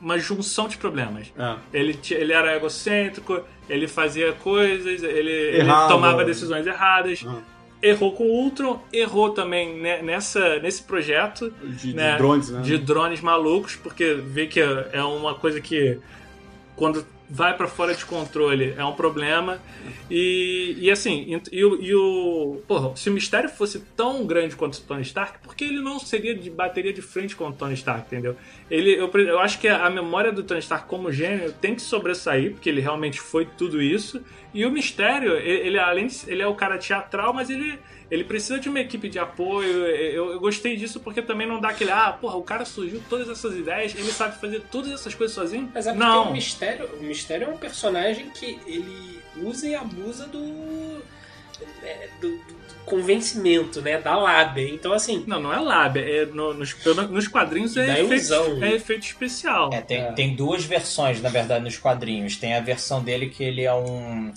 [0.00, 1.32] uma junção de problemas.
[1.38, 1.56] É.
[1.72, 7.22] Ele, ele era egocêntrico, ele fazia coisas, ele, ele tomava decisões erradas.
[7.26, 7.40] Ah.
[7.80, 12.60] Errou com o Ultron, errou também ne- nessa, nesse projeto De, de Né, drones, né?
[12.62, 15.98] de drones malucos, porque vê que é é uma coisa que
[16.74, 19.60] quando vai pra fora de controle é um problema.
[20.10, 22.62] E, e assim, e, e o-.
[22.66, 25.98] Porra, se o mistério fosse tão grande quanto o Tony Stark, por que ele não
[25.98, 28.36] seria de bateria de frente com o Tony Stark, entendeu?
[28.70, 32.52] Ele, eu, eu acho que a memória do Tony Stark como gênio tem que sobressair,
[32.52, 34.22] porque ele realmente foi tudo isso.
[34.54, 37.78] E o mistério, ele, ele, além de, ele é o cara teatral, mas ele,
[38.10, 39.84] Ele precisa de uma equipe de apoio.
[39.86, 43.28] Eu, eu gostei disso porque também não dá aquele, ah, porra, o cara surgiu todas
[43.28, 45.70] essas ideias, ele sabe fazer todas essas coisas sozinho.
[45.74, 46.30] Mas é porque não.
[46.30, 51.02] o mistério, o mistério é um personagem que ele usa e abusa do.
[51.82, 53.98] é, do, do convencimento, né?
[54.00, 54.66] Da lábia.
[54.68, 55.22] Então, assim.
[55.26, 56.00] Não, não é lábia.
[56.00, 56.74] É no- nos,
[57.10, 58.62] nos quadrinhos é Da efeito, ilusão.
[58.64, 59.70] é efeito especial.
[59.72, 60.12] É, tem, É.
[60.12, 62.36] tem duas versões, na verdade, nos quadrinhos.
[62.36, 64.32] Tem a versão dele que ele é um.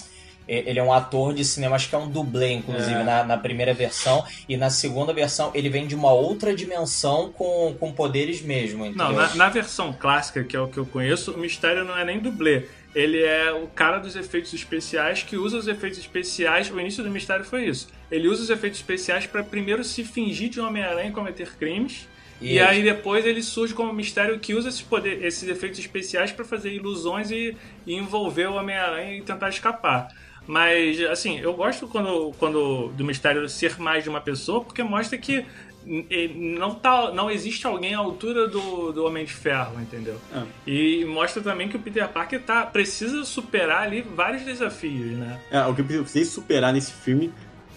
[0.54, 3.04] Ele é um ator de cinema, acho que é um dublê, inclusive, É.
[3.04, 4.24] na, na primeira versão.
[4.50, 8.86] E na segunda versão, ele vem de uma outra dimensão com, com poderes mesmo.
[8.86, 9.06] Entendeu?
[9.08, 12.04] Não, na, na versão clássica, que é o que eu conheço, o mistério não é
[12.04, 12.64] nem dublê.
[12.94, 16.70] Ele é o cara dos efeitos especiais que usa os efeitos especiais.
[16.70, 17.88] O início do mistério foi isso.
[18.12, 22.06] Ele usa os efeitos especiais para primeiro se fingir de Homem-Aranha e cometer crimes.
[22.42, 22.66] E, Isso.
[22.66, 26.74] aí depois ele surge como mistério que usa esses, poder, esses efeitos especiais para fazer
[26.74, 30.08] ilusões e, e envolver o Homem-Aranha e tentar escapar.
[30.48, 35.18] Mas, assim, eu gosto quando, quando do mistério ser mais de uma pessoa, porque mostra
[35.18, 35.46] que
[35.86, 40.18] n- não, tá, não existe alguém à altura do, do Homem de Ferro, entendeu?
[40.36, 40.42] É.
[40.70, 45.40] E mostra também que o Peter Parker tá, precisa superar ali vários desafios, né?
[45.52, 47.32] É, o que eu precisei superar nesse filme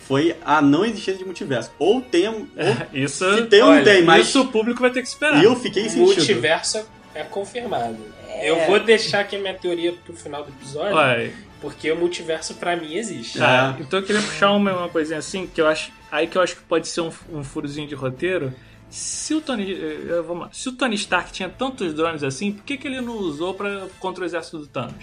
[0.09, 1.71] foi a não existência de multiverso.
[1.79, 2.47] Ou tem, ou
[2.93, 5.43] Isso, se tem ou não tem, mas isso o público vai ter que esperar.
[5.43, 6.07] eu fiquei O sentido.
[6.07, 7.97] multiverso é confirmado.
[8.29, 8.51] É.
[8.51, 11.33] Eu vou deixar aqui a minha teoria pro final do episódio, Olha,
[11.65, 13.39] porque o multiverso pra mim existe.
[13.39, 13.83] Tá, É.
[13.83, 15.91] então eu queria puxar uma, uma coisinha assim, que eu acho.
[16.13, 18.53] Aí que eu acho que pode ser um, um furozinho de roteiro.
[18.91, 19.73] Se o Tony.
[19.73, 20.49] eh, Vamos lá.
[20.53, 23.87] Se o Tony Stark tinha tantos drones assim, por que, que ele não usou pra,
[23.99, 24.95] contra o exército do Thanos?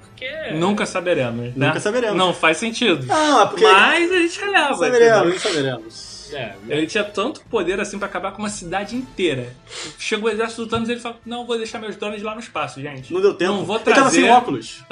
[0.00, 1.54] Porque Nunca saberemos.
[1.54, 1.66] né?
[1.66, 2.16] Nunca saberemos.
[2.16, 3.04] Não faz sentido.
[3.12, 3.64] É porque.
[3.64, 4.68] Mas a gente releva.
[4.70, 6.15] não saberemos, não saberemos.
[6.32, 9.52] É, Ele tinha tanto poder assim pra acabar com uma cidade inteira.
[9.98, 12.40] Chegou o exército do Thanos e ele falou: Não, vou deixar meus drones lá no
[12.40, 13.12] espaço, gente.
[13.12, 13.52] Não deu tempo.
[13.52, 14.36] Não vou Ele tava sem trazer.
[14.36, 14.82] óculos.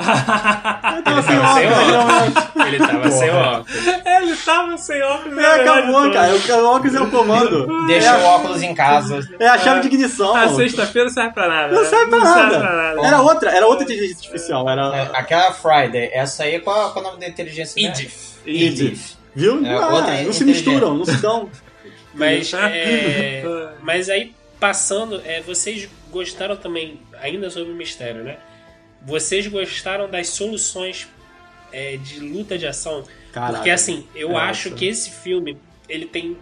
[0.93, 2.67] Ele tava sem óculos.
[2.67, 3.77] ele tava sem óculos.
[4.07, 5.39] ele tava sem óculos.
[5.39, 6.35] É, acabou, cara.
[6.35, 7.87] O óculos é o comando.
[7.87, 9.21] Deixa é, o óculos em casa.
[9.39, 10.35] É a chave de ignição.
[10.35, 11.75] A sexta-feira não serve pra nada.
[11.75, 11.89] Não né?
[11.89, 12.51] serve pra Não nada.
[12.51, 13.07] serve pra nada.
[13.07, 14.69] Era outra, era outra inteligência artificial.
[14.69, 15.03] É, Era.
[15.15, 17.75] Aquela Friday, essa aí, qual, qual é o nome da inteligência?
[17.81, 17.95] dela?
[17.95, 18.35] Edith.
[18.47, 19.17] Edith.
[19.35, 19.65] Viu?
[19.65, 21.51] É, Ah, outra não se misturam, não se dão.
[22.15, 23.43] Mas, é,
[23.83, 28.37] mas aí, passando, é, vocês gostaram também, ainda sobre o mistério, né?
[29.03, 31.09] Vocês gostaram das soluções
[31.73, 33.03] é, de luta de ação?
[33.33, 33.57] Caralho.
[33.57, 36.37] Porque assim, eu acho que esse filme ele tem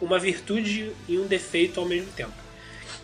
[0.00, 2.32] uma virtude e um defeito ao mesmo tempo.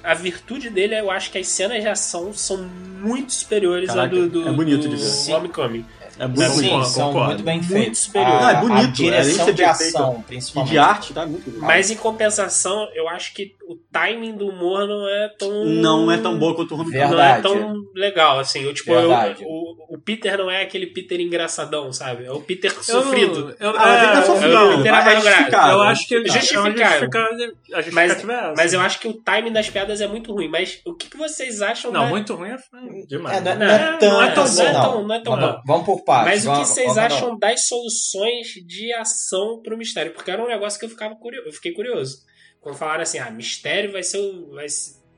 [0.03, 4.17] A virtude dele, eu acho que as cenas de ação são muito superiores à Caraca,
[4.17, 5.09] do, do, é bonito do de ver.
[5.09, 5.33] Sim.
[5.35, 5.87] Homecoming.
[6.19, 7.29] É muito Sim, concordo, são concordo.
[7.29, 8.01] muito bem Muito feitos.
[8.01, 8.33] superior.
[8.37, 9.71] A, Não, é bonito, a além de direção ser de feito.
[9.71, 10.71] ação, E principalmente.
[10.73, 11.65] de arte, tá muito bonito.
[11.65, 15.65] Mas em compensação, eu acho que o timing do humor não é tão.
[15.65, 17.11] Não é tão boa quanto o Homecoming.
[17.11, 18.63] Não é tão legal, assim.
[18.63, 22.25] Eu, tipo, eu- o, o Peter não é aquele Peter engraçadão, sabe?
[22.27, 23.55] É o Peter Eu- sofrido.
[23.59, 24.55] Eu, Ah, mas ele tá é, sofrido.
[24.55, 25.73] eu- Peter é justificado.
[25.73, 26.67] eu acho que ele Justificável.
[26.67, 30.33] é justificativa- a Mas, é mas eu acho que o timing das piadas é muito
[30.33, 30.49] ruim.
[30.49, 33.39] Mas o que, que vocês acham Não, da- muito ruim é demais.
[33.39, 35.15] É, não, é, não é tão, não é tão bom, não.
[35.15, 35.61] é tão bom.
[35.67, 36.45] vamos por partes.
[36.45, 40.13] Mas o que vocês acham das soluções de ação pro mistério?
[40.13, 41.49] Porque era um negócio que eu ficava curioso.
[41.49, 42.19] Eu fiquei curioso.
[42.61, 44.51] Quando falaram assim, ah, mistério vai ser o.
[44.55, 44.67] vai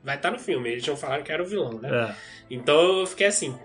[0.03, 0.69] vai estar no filme.
[0.69, 1.89] Eles tinham falado que era o vilão, né?
[2.11, 2.15] É.
[2.49, 3.57] Então eu fiquei assim.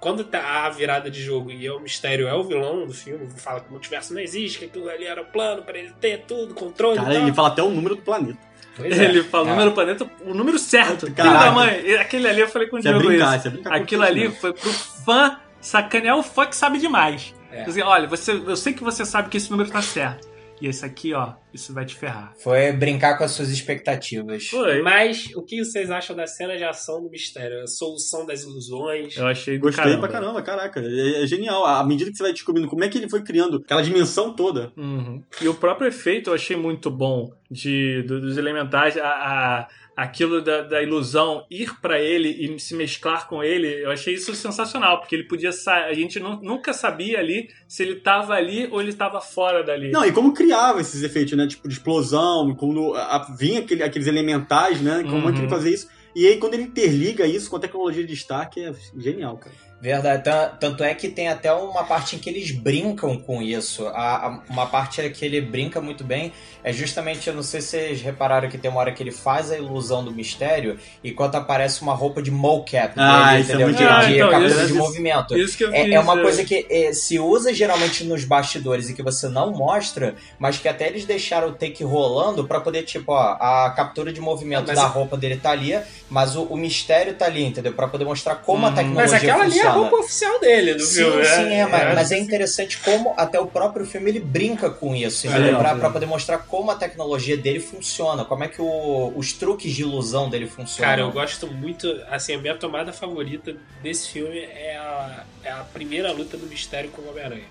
[0.00, 3.26] Quando tá a virada de jogo e é o mistério é o vilão do filme,
[3.38, 6.24] fala que o multiverso não existe, que aquilo ali era o plano pra ele ter
[6.26, 7.22] tudo, controle Cara, e tal.
[7.22, 8.38] ele fala até o número do planeta.
[8.76, 9.04] Pois é.
[9.04, 9.50] Ele fala o É.
[9.52, 11.06] número do planeta, o número certo.
[11.06, 11.44] Filho Caraca.
[11.46, 11.94] da mãe.
[11.94, 13.48] Aquele ali eu falei com o é Diogo brincar, isso.
[13.48, 14.40] é Aquilo ali sentimento.
[14.40, 17.34] foi pro fã sacanear o fã que sabe demais.
[17.50, 17.64] É.
[17.64, 20.32] Dizer, olha, você, eu sei que você sabe que esse número tá certo.
[20.60, 22.32] E esse aqui, ó, isso vai te ferrar.
[22.42, 24.46] Foi brincar com as suas expectativas.
[24.46, 24.82] Foi.
[24.82, 27.60] Mas o que vocês acham da cena de ação do mistério?
[27.62, 29.16] A solução das ilusões?
[29.16, 30.00] Eu achei Gostei caramba.
[30.00, 30.80] pra caramba, caraca.
[30.80, 31.66] É, é genial.
[31.66, 34.72] À medida que você vai descobrindo como é que ele foi criando aquela dimensão toda.
[34.76, 35.22] Uhum.
[35.40, 40.42] E o próprio efeito eu achei muito bom de, do- dos elementais, a, a- aquilo
[40.42, 44.98] da, da ilusão ir pra ele e se mesclar com ele, eu achei isso sensacional,
[45.00, 48.80] porque ele podia sair, a gente nu- nunca sabia ali se ele tava ali ou
[48.80, 49.90] ele tava fora dali.
[49.90, 51.46] Não, e como criava esses efeitos, né?
[51.46, 52.56] Tipo, de explosão,
[52.96, 55.02] a- vinha aquele- aqueles elementais, né?
[55.02, 55.44] Como é que Uhum.
[55.44, 55.88] ele fazia isso.
[56.16, 59.54] E aí, quando ele interliga isso com a tecnologia de destaque, é genial, cara.
[59.84, 60.24] Verdade.
[60.24, 63.86] Tan- Tanto é que tem até uma parte em que eles brincam com isso.
[63.88, 67.68] A, a- uma parte que ele brinca muito bem é justamente, eu não sei se
[67.68, 71.34] vocês repararam que tem uma hora que ele faz a ilusão do mistério e quando
[71.34, 73.66] aparece uma roupa de mocap Ah, dele, isso é entendeu?
[73.68, 75.36] muito de, Ah, então, captura isso- de movimento.
[75.36, 76.22] Isso que eu É, fiz, é uma é.
[76.22, 80.66] coisa que é, se usa geralmente nos bastidores e que você não mostra, mas que
[80.66, 84.76] até eles deixaram o take rolando pra poder, tipo, ó, a captura de movimento Mas
[84.78, 87.74] da é- roupa dele tá ali, mas o, o mistério tá ali, entendeu?
[87.74, 88.74] Pra poder mostrar como a Hum.
[88.74, 89.73] tecnologia Mas aquela é funciona.
[89.74, 91.24] Roupa oficial dele do Sim, filme.
[91.24, 91.58] sim, né?
[91.60, 95.44] é, mas, mas é interessante como até o próprio filme ele brinca com isso, entendeu?
[95.46, 95.78] legal, pra, sim.
[95.80, 99.82] pra poder mostrar como a tecnologia dele funciona, como é que o- os truques de
[99.82, 100.90] ilusão dele funcionam.
[100.90, 101.86] Cara, eu gosto muito.
[102.10, 106.90] Assim, a minha tomada favorita desse filme é a, é a primeira luta do mistério
[106.90, 107.44] com o Homem-Aranha.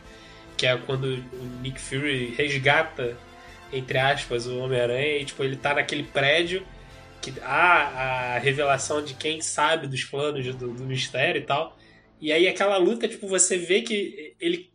[0.58, 3.18] Que é quando o Nick Fury resgata,
[3.72, 6.64] entre aspas, o Homem-Aranha e tipo, ele tá naquele prédio
[7.22, 11.78] que há a revelação de quem sabe dos planos do, do mistério e tal.
[12.24, 14.72] E aí aquela luta, tipo, você vê que ele,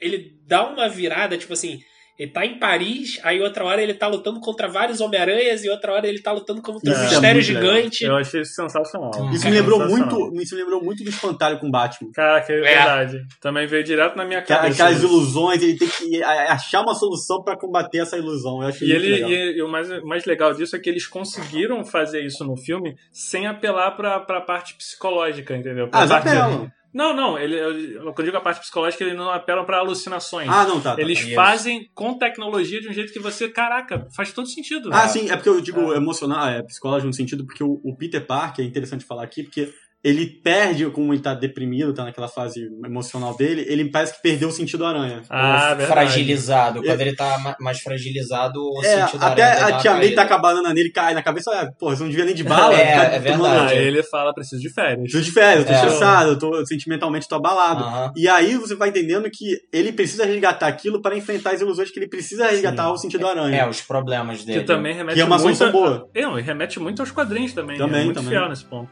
[0.00, 1.82] ele dá uma virada, tipo assim.
[2.16, 5.92] Ele tá em Paris, aí outra hora ele tá lutando contra vários Homem-Aranhas e outra
[5.94, 7.42] hora ele tá lutando contra Isso um é mistério legal.
[7.74, 8.04] gigante.
[8.04, 9.10] Eu achei isso sensacional.
[9.32, 10.18] Isso É me lembrou sensacional.
[10.20, 10.42] muito.
[10.42, 12.10] Isso me lembrou muito do espantalho com Batman.
[12.14, 13.18] Caraca, é verdade.
[13.40, 14.72] Também veio direto na minha cabeça.
[14.84, 15.06] Aquelas isso.
[15.06, 18.62] ilusões, ele tem que a- achar uma solução pra combater essa ilusão.
[18.62, 19.30] Eu achei E, ele, legal.
[19.30, 22.94] e, e o mais, mais legal disso é que eles conseguiram fazer isso no filme
[23.12, 25.88] sem apelar pra, pra parte psicológica, entendeu?
[25.88, 26.70] Pra Ah, já parte- apelam.
[26.94, 27.36] Não, não.
[27.36, 30.48] Ele, eu, quando eu digo a parte psicológica, eles não apelam pra alucinações.
[30.48, 30.94] Ah, não, tá.
[30.94, 31.02] tá.
[31.02, 31.34] eles Isso.
[31.34, 34.90] fazem com tecnologia de um jeito que você, caraca, faz todo sentido.
[34.92, 38.24] Ah, sim, é porque eu digo emocional, é psicológico no sentido, porque o, o Peter
[38.24, 39.74] Parker, é interessante falar aqui, porque
[40.04, 44.50] ele perde, como ele tá deprimido, tá naquela fase emocional dele, ele parece que perdeu
[44.50, 45.22] o sentido aranha.
[45.30, 45.86] Ah, verdade.
[45.86, 46.82] fragilizado.
[46.82, 50.10] Quando ele tá ma- mais fragilizado, o É, sentido até aranha dá a tia May
[50.10, 52.44] tá com a banana nele, cai na cabeça, é, pô, você não devia nem de
[52.44, 52.74] bala.
[52.78, 53.72] É, é verdade.
[53.74, 55.10] Ah, ele fala, preciso de férias.
[55.10, 55.76] Tô de férias, eu tô É.
[55.76, 58.12] estressado, eu tô sentimentalmente tô abalado.
[58.14, 61.98] E aí você vai entendendo que ele precisa resgatar aquilo para enfrentar as ilusões que
[61.98, 63.56] ele precisa resgatar o sentido aranha.
[63.62, 64.60] É, os problemas dele.
[64.60, 66.08] Que também remete Que é uma muito boa.
[66.14, 67.78] É, não, e remete muito aos quadrinhos também.
[67.78, 68.30] Também, é muito também.
[68.30, 68.90] fiel nesse ponto.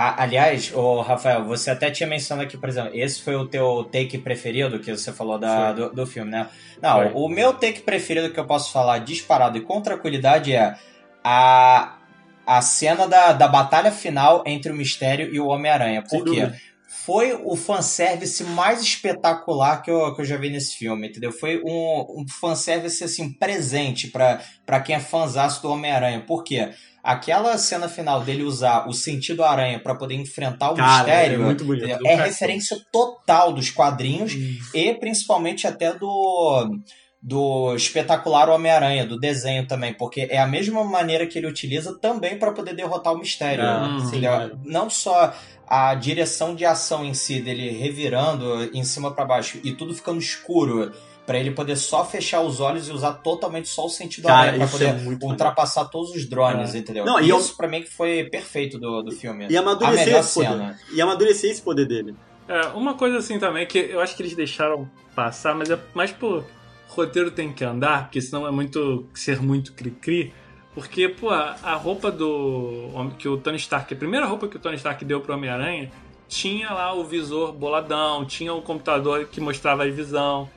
[0.00, 3.82] Ah, aliás, o Rafael, você até tinha mencionado aqui, por exemplo, esse foi o teu
[3.90, 6.48] take preferido que você falou da, do, do filme, né?
[6.80, 7.10] Não, Foi.
[7.14, 10.76] o meu take preferido que eu posso falar disparado e com tranquilidade é
[11.24, 11.98] a,
[12.46, 16.04] a cena da, da batalha final entre o Mistério e o Homem-Aranha.
[16.08, 16.42] Por quê?
[16.42, 16.56] dúvida.
[17.04, 21.32] Foi o fanservice mais espetacular que eu, que eu já vi nesse filme, entendeu?
[21.32, 26.20] Foi um, um fanservice, assim, presente pra pra quem é fãzaço do Homem-Aranha.
[26.20, 26.70] Por quê?
[27.10, 31.44] Aquela cena final dele usar o sentido aranha pra poder enfrentar o Cara, mistério é
[31.44, 31.86] muito bonito.
[31.86, 32.16] é cacete.
[32.22, 34.32] referência total dos quadrinhos
[34.74, 36.78] e principalmente até do
[37.20, 42.38] do espetacular Homem-Aranha, do desenho também, porque é a mesma maneira que ele utiliza também
[42.38, 43.64] pra poder derrotar o mistério.
[43.64, 44.08] Ah, Uhum.
[44.08, 44.20] sim.
[44.64, 45.34] Não só
[45.66, 50.20] a direção de ação em si, dele revirando em cima pra baixo e tudo ficando
[50.20, 50.92] escuro,
[51.28, 54.56] pra ele poder só fechar os olhos e usar totalmente só o sentido Cara, aranha
[54.56, 57.04] pra isso poder é muito ultrapassar todos os drones, entendeu?
[57.04, 59.46] Não, e isso pra mim que foi perfeito do, do filme.
[59.50, 60.48] E amadurecer esse poder.
[60.48, 60.78] cena.
[60.90, 62.16] E amadurecer esse poder dele.
[62.48, 66.10] É, uma coisa assim também que eu acho que eles deixaram passar, mas é mais
[66.10, 66.46] por
[66.88, 70.32] roteiro tem que andar, porque senão é muito ser muito cri-cri.
[70.74, 72.88] Porque, pô, a, a roupa do.
[73.18, 75.92] que o Tony Stark, a primeira roupa que o Tony Stark deu pro Homem-Aranha,
[76.26, 80.48] tinha lá o visor boladão, tinha o computador que mostrava a visão.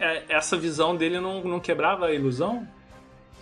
[0.00, 2.66] É, essa visão dele não, não quebrava a ilusão?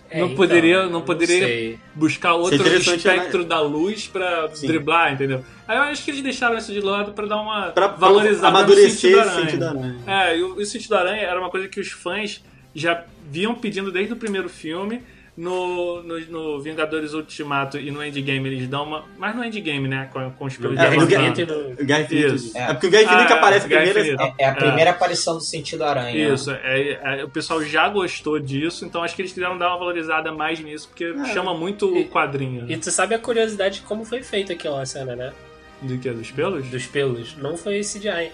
[0.09, 1.79] É, Não então, poderia- não eu poderia- sei.
[1.95, 4.67] buscar outro interessante, espectro da luz pra Sim.
[4.67, 5.43] driblar, entendeu?
[5.67, 8.57] Aí eu acho que eles deixaram isso de lado pra dar uma Pra, valorizada no
[8.57, 9.45] amadurecer sentido esse aranha.
[9.45, 9.97] sentido aranha.
[10.05, 12.43] É, e o, e o sentido aranha era uma coisa que os fãs
[12.75, 15.01] já vinham pedindo desde o primeiro filme.
[15.35, 19.03] No, no, no Vingadores Ultimato e no Endgame eles dão uma.
[19.17, 20.07] Mas no Endgame, né?
[20.13, 21.03] Com, com os pelos É, de no.
[21.05, 22.35] Infinito e no- O Guerra Infinita.
[22.35, 22.55] Isso.
[22.57, 22.61] É.
[22.61, 22.67] É.
[22.67, 24.21] porque o Guerra Infinita Ah, que aparece Guerra primeiro.
[24.21, 26.33] É, é a primeira aparição do sentido aranha.
[26.33, 29.79] Isso, é, é, o pessoal já gostou disso, então acho que eles quiseram dar uma
[29.79, 32.65] valorizada mais nisso, porque chama muito o quadrinho.
[32.69, 32.77] E Né?
[32.77, 35.33] tu sabe a curiosidade de como foi feita aquela cena, né?
[35.81, 36.11] Do que?
[36.11, 36.67] Dos pelos?
[36.69, 37.35] Dos pelos.
[37.37, 38.29] Não foi CGI.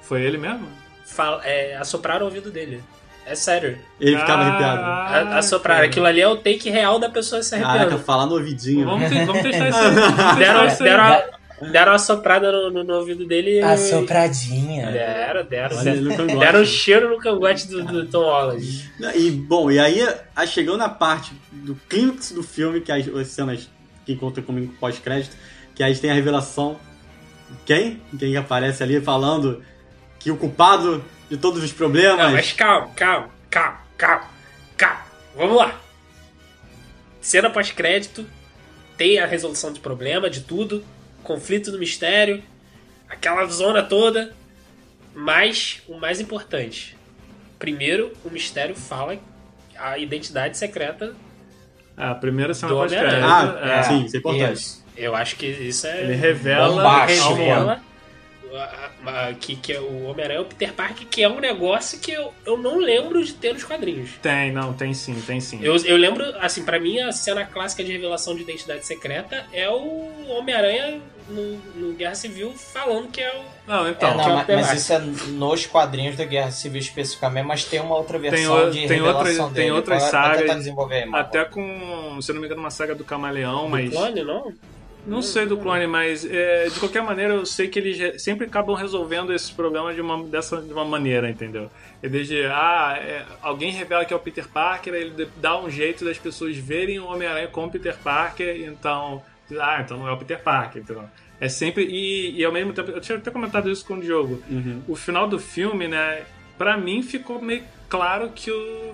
[0.00, 0.66] Foi ele mesmo?
[1.04, 2.82] Fala, é, assopraram o ouvido dele.
[3.30, 3.78] É sério.
[4.00, 4.80] Ele ficava arrepiado.
[4.80, 5.30] Caraca.
[5.34, 5.84] A, assopraram.
[5.84, 8.02] Aquilo ali é o take real da pessoa se Caraca, arrepiando.
[8.04, 8.86] falar no ouvidinho.
[8.86, 10.36] Vamos, vamos testar isso aí.
[10.38, 10.88] Deram, isso aí.
[10.88, 11.22] deram, a,
[11.72, 13.60] deram uma soprada no, no- no ouvido dele.
[13.60, 14.90] A e- sopradinha.
[14.90, 15.84] Deram, deram.
[15.84, 18.90] Deram, deram um cheiro no cangote do, do Tom Holland.
[19.14, 20.00] E, bom, e aí,
[20.34, 23.68] a- chegando na parte do clímax do filme, que as, as cenas
[24.06, 25.36] que encontram comigo pós-crédito,
[25.74, 26.76] que aí tem a revelação.
[27.66, 28.00] Quem?
[28.18, 29.62] Quem aparece ali falando
[30.18, 32.18] que o culpado de todos os problemas.
[32.26, 34.30] Não, mas calma, calma, calma, calma,
[34.76, 35.02] calma.
[35.36, 35.80] Vamos lá.
[37.20, 38.26] Cena pós-crédito.
[38.96, 40.84] Tem a resolução de problema, de tudo.
[41.22, 42.42] Conflito do mistério.
[43.08, 44.34] Aquela zona toda.
[45.14, 46.96] Mas o mais importante.
[47.58, 49.18] Primeiro, o mistério fala
[49.76, 51.14] a identidade secreta.
[51.96, 53.24] Ah, a primeira cena Do pós-crédito.
[53.24, 53.82] Ah, é.
[53.82, 54.52] sim, isso é importante.
[54.54, 54.84] Isso.
[54.96, 56.02] Eu acho que isso é.
[56.02, 57.34] Ele revela Bombástico.
[57.34, 57.80] revela
[58.56, 58.90] a-
[59.28, 62.10] a- que, que é o Homem-Aranha é o Peter Parker, que é um negócio que
[62.12, 64.10] eu, eu não lembro de ter nos quadrinhos.
[64.22, 65.60] Tem, não, tem sim, tem sim.
[65.62, 69.68] Eu, eu lembro, assim, pra mim a cena clássica de revelação de identidade secreta é
[69.68, 73.70] o Homem-Aranha no, no Guerra Civil falando que é o.
[73.70, 74.10] Não, então.
[74.10, 77.44] É, não, que é o mas, mas isso é nos quadrinhos da Guerra Civil especificamente,
[77.44, 79.70] mas tem uma outra versão o- de tem revelação outras- tem dele.
[79.72, 81.14] outras Pode- pode sagas.
[81.14, 83.90] Até com, se eu não me engano, uma saga do Camaleão, mas.
[83.90, 84.52] do clone, não?
[85.08, 88.46] Não sei do clone, mas é, de qualquer maneira eu sei que eles re- sempre
[88.46, 91.70] acabam resolvendo esse problema de uma, dessa, de uma maneira, entendeu?
[92.02, 96.04] É desde, ah, é, alguém revela que é o Peter Parker, ele dá um jeito
[96.04, 99.22] das pessoas verem o Homem-Aranha como Peter Parker, então,
[99.58, 101.04] ah, então não é o Peter Parker, entendeu?
[101.40, 104.42] É sempre, e, e ao mesmo tempo, eu tinha até comentado isso com o Diogo,
[104.50, 104.82] Uhum.
[104.88, 106.22] o final do filme, né,
[106.58, 108.92] pra mim ficou meio claro que o,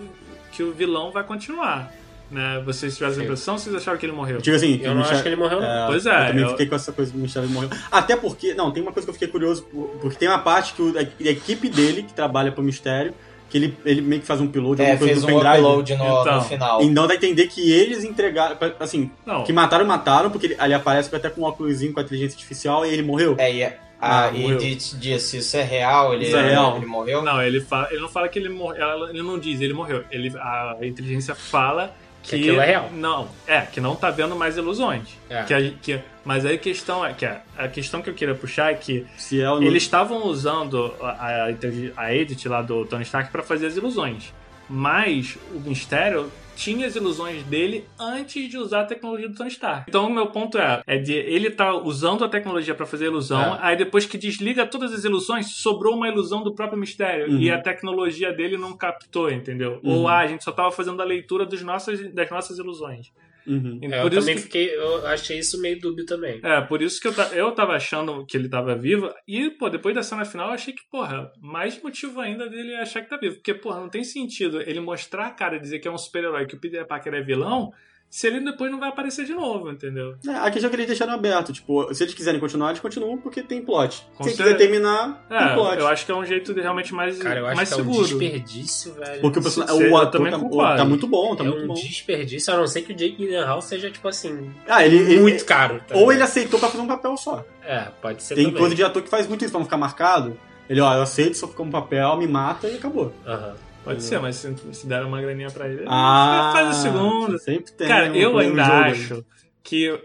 [0.53, 1.91] que o vilão vai continuar.
[2.31, 2.61] Né?
[2.65, 4.39] Vocês tiveram essa impressão ou vocês acharam que ele morreu?
[4.41, 5.87] Digo assim, Eu não acho que ele morreu, não.
[5.87, 7.71] Pois é, Eu também eu- fiquei com essa coisa do Michel morreu.
[7.93, 10.73] Até porque, não, tem uma coisa que eu fiquei curioso, por- porque tem uma parte
[10.75, 13.15] que o- a, a equipe dele, que trabalha pro Mistério,
[13.51, 15.59] que ele, ele meio que faz um piloto, É, fez um pendrive.
[15.59, 16.35] upload no, Então.
[16.37, 16.83] no final.
[16.83, 20.75] Então dá a entender que eles entregaram, assim, Não, que mataram, mataram, porque ele, ele
[20.75, 23.37] aparece até com um óculosinho com a inteligência artificial e ele morreu.
[23.39, 24.57] É, e a, Ah, a morreu.
[24.59, 26.13] Edith disse, isso é real?
[26.15, 26.77] Ele, Isso é real.
[26.79, 27.23] ele morreu?
[27.23, 29.09] Não, ele, fala, ele não fala que ele morreu.
[29.09, 30.03] Ele não diz, ele morreu.
[30.11, 31.95] Ele, a inteligência fala
[32.25, 32.31] que.
[32.31, 32.91] Que aquilo é real.
[32.93, 35.09] Não, é, que não tá vendo mais ilusões.
[35.29, 35.43] É.
[35.45, 38.35] Que a- que, mas aí a questão é que a, a questão que eu queria
[38.35, 43.03] puxar é que Se é eles estavam usando a, a, a Edit lá do Tony
[43.05, 44.33] Stark pra fazer as ilusões.
[44.69, 49.87] Mas o Mistério tinha as ilusões dele antes de usar a tecnologia do Tony Stark.
[49.89, 53.09] Então o meu ponto é, é de ele tá usando a tecnologia pra fazer a
[53.09, 53.59] ilusão, É.
[53.61, 57.41] aí depois que desliga todas as ilusões, sobrou uma ilusão do próprio Mistério Uhum.
[57.41, 59.81] e a tecnologia dele não captou, entendeu?
[59.83, 59.93] Uhum.
[60.03, 63.11] Ou ah, a gente só tava fazendo a leitura dos nossos, das nossas ilusões.
[63.47, 63.79] Uhum.
[63.83, 64.75] É, eu também que- fiquei.
[64.75, 66.41] Eu achei isso meio dúbio também.
[66.43, 69.13] é, por isso que eu, eu tava achando que ele tava vivo.
[69.29, 73.03] E, pô, depois da cena final, eu achei que, porra, mais motivo ainda dele achar
[73.03, 73.35] que tá vivo.
[73.37, 76.47] Porque, porra, não tem sentido ele mostrar a cara e dizer que é um super-herói,
[76.47, 77.71] que o Peter Parker é vilão,
[78.11, 80.15] se ele depois não vai aparecer de novo, entendeu?
[80.27, 81.53] É, a questão é que eles deixaram aberto.
[81.53, 84.07] Tipo, se eles quiserem continuar, eles continuam porque tem plot.
[84.17, 85.79] Com se eles quiserem terminar, tem É, plot.
[85.81, 87.83] eu acho que é um jeito de realmente mais, Cara, eu acho mais que é
[87.83, 88.07] um seguro.
[88.07, 89.21] desperdício, velho.
[89.21, 90.77] Porque o, personagem, o ator também tá, concordo.
[90.77, 91.75] tá muito bom, tá é muito um bom.
[91.75, 95.45] desperdício, a não ser que o Jake Gyllenhaal seja, tipo assim, Ah, ele, ele- muito
[95.45, 95.81] caro.
[95.87, 97.45] tá Ou ele aceitou pra fazer um papel só.
[97.67, 98.61] É, pode ser Tem também.
[98.61, 100.39] coisa de ator que faz muito isso pra não ficar marcado.
[100.71, 103.13] Ele, ó, eu aceito, só fica um papel, me mata e acabou.
[103.27, 103.55] Aham.
[103.85, 107.39] Pode ser, mas se, se der uma graninha pra ele, Ah, faz o segundo.
[107.39, 107.87] Sempre tem.
[107.87, 108.91] Cara, um- eu ainda jogo aí.
[108.93, 109.25] acho
[109.63, 110.01] que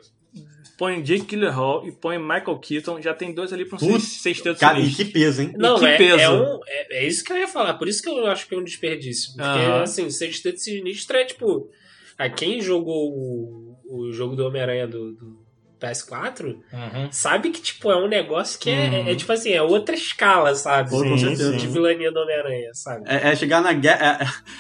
[0.78, 4.80] põe Jake Gyllenhaal e põe Michael Keaton, já tem dois ali pra um sexteto Cara,
[4.80, 5.54] e que peso, hein?
[5.58, 6.20] Não, que é, peso.
[6.22, 7.74] É, um- é- é isso que eu ia falar.
[7.76, 9.32] Por isso que eu acho que é um desperdício.
[9.32, 9.82] Porque, Aham.
[9.84, 11.70] assim, o Sexteto Sinistro é tipo.
[12.18, 15.40] A quem jogou o, o jogo do Homem-Aranha do, do
[15.80, 17.12] PS4 Uhum.
[17.12, 19.08] sabe que, tipo, é um negócio que é, Uhum.
[19.10, 20.90] é, tipo assim, é outra escala, sabe?
[20.90, 21.56] Pô, com Sim.
[21.58, 23.04] De vilania do Homem-Aranha, sabe?
[23.08, 24.20] É, é chegar na guerra.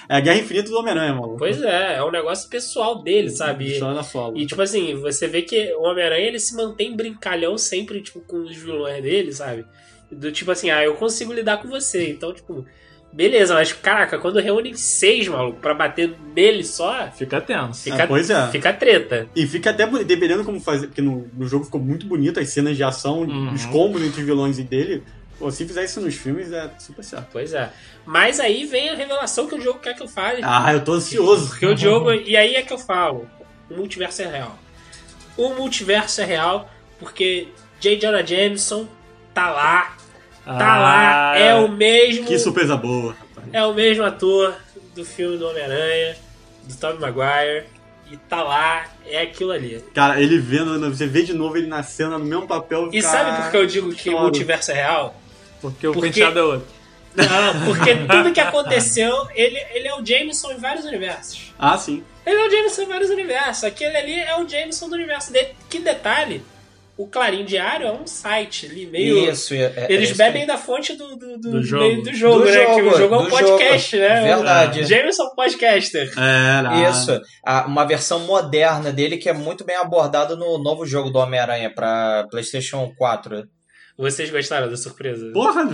[0.09, 1.36] É, é a guerra infinita do Homem-Aranha, mano.
[1.38, 3.76] Pois é, é um negócio pessoal dele, sabe?
[3.78, 4.38] E- da solo.
[4.38, 8.38] E, tipo assim, você vê que o Homem-Aranha ele se mantém brincalhão sempre, tipo, com
[8.43, 9.65] os vilões dele, sabe?
[10.11, 12.09] Do tipo assim, ah, eu consigo lidar com você.
[12.09, 12.65] Então, tipo,
[13.12, 17.82] beleza, mas caraca, quando reúnem seis, maluco, pra bater nele só, Fica tenso.
[17.84, 18.47] fica, Ah, pois é.
[18.51, 19.28] fica treta.
[19.36, 22.76] E fica até dependendo como fazer, porque no, no jogo ficou muito bonito as cenas
[22.78, 23.53] de ação, Uhum.
[23.53, 25.03] os combos entre os vilões e dele.
[25.38, 27.28] Pô, se fizer isso nos filmes é super certo.
[27.32, 27.70] Pois é.
[28.05, 30.41] Mas aí vem a revelação que o jogo quer que eu fale.
[30.43, 31.47] Ah, eu tô ansioso.
[31.49, 32.12] Porque o Diogo.
[32.12, 33.26] E aí é que eu falo:
[33.72, 34.60] o multiverso é real.
[35.38, 37.47] O multiverso é real porque
[37.80, 37.97] J.
[37.97, 38.86] Jonah Jameson
[39.34, 39.95] tá lá.
[40.45, 41.37] Tá Ah, lá.
[41.37, 42.25] É o mesmo.
[42.25, 43.47] Que surpresa boa, rapaz.
[43.53, 44.55] É o mesmo ator
[44.95, 46.15] do filme do Homem-Aranha,
[46.63, 47.65] do Tobey Maguire,
[48.11, 49.83] e tá lá, é aquilo ali.
[49.93, 52.89] Cara, ele vendo, você vê de novo ele na cena, no mesmo papel.
[52.91, 55.15] E cara, sabe por que eu digo que o multiverso é real?
[55.61, 56.67] Porque o Porque- penteado é outro.
[57.15, 57.25] Não,
[57.65, 61.53] porque tudo que aconteceu, ele, ele é o Jameson em vários universos.
[61.59, 62.03] Ah, sim.
[62.25, 63.63] Ele é o Jameson em vários universos.
[63.63, 65.49] Aquele ali é o Jameson do universo dele.
[65.69, 66.43] Que detalhe,
[67.02, 69.32] o Clarim Diário é um site ali, meio...
[69.32, 72.02] Isso, é, é Eles isso bebem da fonte do, do, do, Do jogo.
[72.02, 72.66] do jogo, Do né?
[72.66, 74.10] que jogo, o jogo é um podcast, jogo.
[74.10, 74.22] né?
[74.36, 74.84] Verdade.
[74.84, 76.12] Jameson Podcaster.
[76.18, 76.89] É, lá.
[76.89, 77.22] Isso,
[77.68, 82.28] uma versão moderna dele que é muito bem abordada no novo jogo do Homem-Aranha pra
[82.30, 83.47] PlayStation 4.
[83.97, 85.32] Vocês gostaram da surpresa?
[85.32, 85.68] Porra,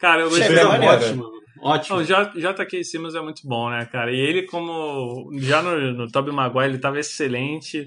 [0.00, 1.24] Cara, eu gostei ótima.
[1.62, 1.98] Ótimo.
[1.98, 4.12] O J- JK Simmons é muito bom, né, cara?
[4.12, 5.30] E ele, como.
[5.38, 7.86] Já no, no Tobey Maguire, ele tava excelente.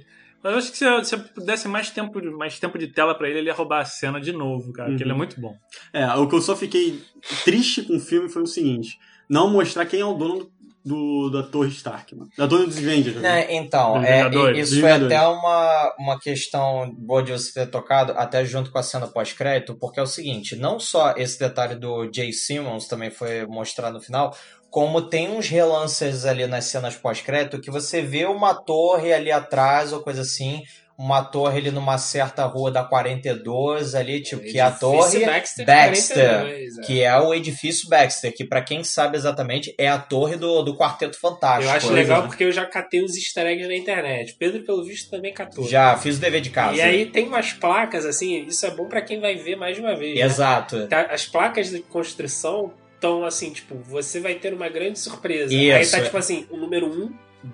[0.52, 3.16] Eu acho que se eu, se eu pudesse mais tempo, de- mais tempo de tela
[3.16, 4.90] pra ele, ele ia roubar a cena de novo, cara.
[4.90, 5.08] Porque Uhum.
[5.10, 5.56] ele é muito bom.
[5.94, 7.02] É, o que eu só fiquei
[7.44, 8.98] triste com o filme foi o seguinte:
[9.30, 10.50] não mostrar quem é o dono
[10.86, 12.30] do, da Torre Stark, mano.
[12.38, 13.18] Da Torre dos Avengers.
[13.18, 13.22] né?
[13.22, 14.70] Né, então, Dos é, Vingadores.
[14.72, 18.84] isso foi até uma, uma questão boa de você ter tocado, até junto com a
[18.84, 23.46] cena pós-crédito, porque é o seguinte, não só esse detalhe do Jay Simmons também foi
[23.46, 24.34] mostrado no final,
[24.70, 29.94] como tem uns relances ali nas cenas pós-crédito que você vê uma torre ali atrás
[29.94, 30.62] ou coisa assim,
[30.98, 35.66] uma torre ali numa certa rua da 42 ali, tipo, que é a torre Baxter,
[35.66, 36.82] Baxter, 42, é.
[36.82, 40.76] que é o edifício Baxter, que pra quem sabe exatamente é a torre do, do
[40.76, 41.70] Quarteto Fantástico.
[41.72, 42.02] Eu acho né?
[42.02, 44.36] legal porque eu já catei os easter eggs na internet.
[44.40, 45.68] Pedro, pelo visto, também catou.
[45.68, 46.76] Já fiz o dever de casa.
[46.78, 49.82] E aí tem umas placas, assim, isso é bom pra quem vai ver mais de
[49.84, 50.18] uma vez.
[50.18, 50.26] né?
[50.26, 50.88] Exato.
[50.88, 55.54] Tá- As placas de construção estão assim, tipo, você vai ter uma grande surpresa.
[55.54, 55.76] Isso.
[55.96, 57.14] Aí tá tipo assim, o número 1, um,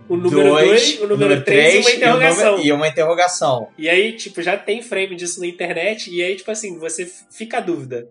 [0.09, 2.45] o número 2, o número 3 e uma interrogação.
[2.45, 3.67] E, número- e uma interrogação.
[3.77, 7.57] E aí, tipo, já tem frame disso na internet, e aí, tipo assim, você fica
[7.57, 8.07] a dúvida.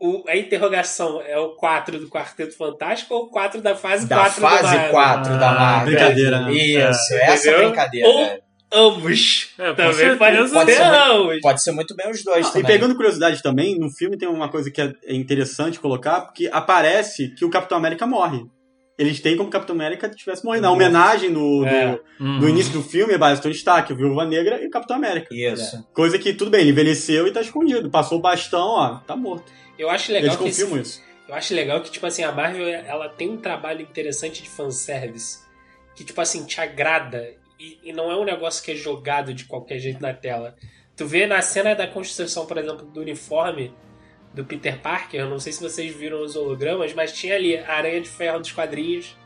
[0.00, 4.16] O, a interrogação é o 4 do Quarteto Fantástico ou o 4 da fase Da
[4.16, 4.90] 4 fase do Marvel?
[4.90, 5.86] 4 da Ah, Marvel.
[5.94, 6.52] brincadeira, né?
[6.52, 7.68] Isso, É, essa entendeu?
[7.68, 8.08] brincadeira.
[8.08, 8.38] Ou- né?
[8.72, 9.50] Ambos.
[9.58, 11.40] É, também pode Pode ser ambos.
[11.40, 14.48] Pode ser muito bem os dois Ah, e pegando curiosidade também, no filme tem uma
[14.48, 18.44] coisa que é é interessante colocar, porque aparece que o Capitão América morre.
[18.96, 20.62] Eles têm como Capitão América tivesse morrido.
[20.62, 21.92] Na homenagem no, É.
[21.92, 22.38] do, Uhum.
[22.40, 25.34] do início do filme é Baston Stark, o Viúva Negra e o Capitão América.
[25.34, 25.84] Isso.
[25.92, 27.90] Coisa que, tudo bem, ele envelheceu e tá escondido.
[27.90, 29.50] Passou o bastão, ó, tá morto.
[29.76, 31.02] Eu acho Eles legal que esse confirmam isso.
[31.28, 35.38] Eu acho legal que, tipo assim, a Marvel, ela tem um trabalho interessante de fanservice.
[35.96, 37.34] Que, tipo assim, te agrada.
[37.58, 40.56] E, e não é um negócio que é jogado de qualquer jeito na tela.
[40.96, 43.72] Tu vê na cena da construção, por exemplo, do uniforme
[44.32, 47.72] do Peter Parker, eu não sei se vocês viram os hologramas, mas tinha ali a
[47.74, 49.16] Aranha de Ferro dos quadrinhos,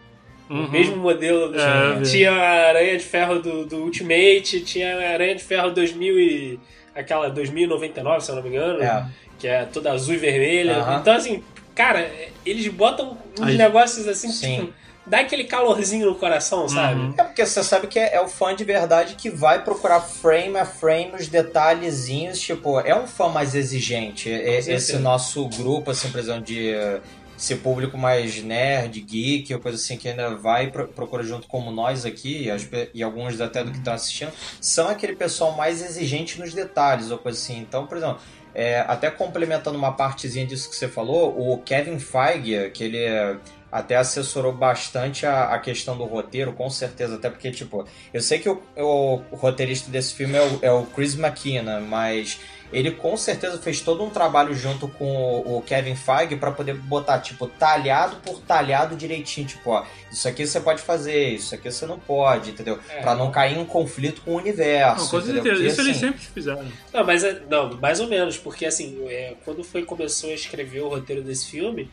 [0.50, 0.70] o Uhum.
[0.70, 1.50] mesmo modelo.
[1.52, 1.58] Do...
[1.58, 6.18] É, tinha a Aranha de Ferro do, do Ultimate, tinha a Aranha de Ferro 2000
[6.20, 6.60] e...
[6.94, 9.06] aquela 2099, se eu não me engano É.
[9.38, 10.76] que é toda azul e vermelha.
[10.76, 11.00] Aham.
[11.00, 11.42] Então, assim,
[11.74, 12.10] cara,
[12.44, 14.56] eles botam uns Aí- negócios assim, Sim.
[14.60, 14.72] tipo,
[15.08, 17.00] dá aquele calorzinho no coração, sabe?
[17.00, 17.14] Uhum.
[17.16, 20.56] É porque você sabe que é, é o fã de verdade que vai procurar frame
[20.56, 24.30] a frame os detalhezinhos, tipo, é um fã mais exigente.
[24.30, 27.00] É- esse nosso grupo, assim, por exemplo, de eh,
[27.36, 31.46] esse público mais nerd, geek, ou coisa assim, que ainda vai e pro- procura junto
[31.46, 35.80] como nós aqui, e, e alguns até do que estão assistindo, são aquele pessoal mais
[35.80, 37.58] exigente nos detalhes, ou coisa assim.
[37.58, 38.18] Então, por exemplo,
[38.54, 43.36] é, até complementando uma partezinha disso que você falou, o Kevin Feige, que ele é
[43.70, 48.38] até assessorou bastante a, a questão do roteiro, com certeza, até porque, tipo, eu sei
[48.38, 52.40] que o, o roteirista desse filme é o, é o Chris McKenna, mas
[52.72, 56.74] ele com certeza fez todo um trabalho junto com o, o Kevin Feige para poder
[56.74, 61.70] botar, tipo, talhado por talhado direitinho, tipo, ó, isso aqui você pode fazer, isso aqui
[61.70, 62.78] você não pode, entendeu?
[62.90, 63.00] É.
[63.00, 65.04] Pra não cair em conflito com o universo.
[65.04, 65.54] Não, com certeza.
[65.54, 66.64] Porque, Isso eles assim, sempre fizeram.
[66.92, 70.80] Não, mas é- não, mais ou menos, porque assim, é, quando foi começou a escrever
[70.80, 71.90] o roteiro desse filme,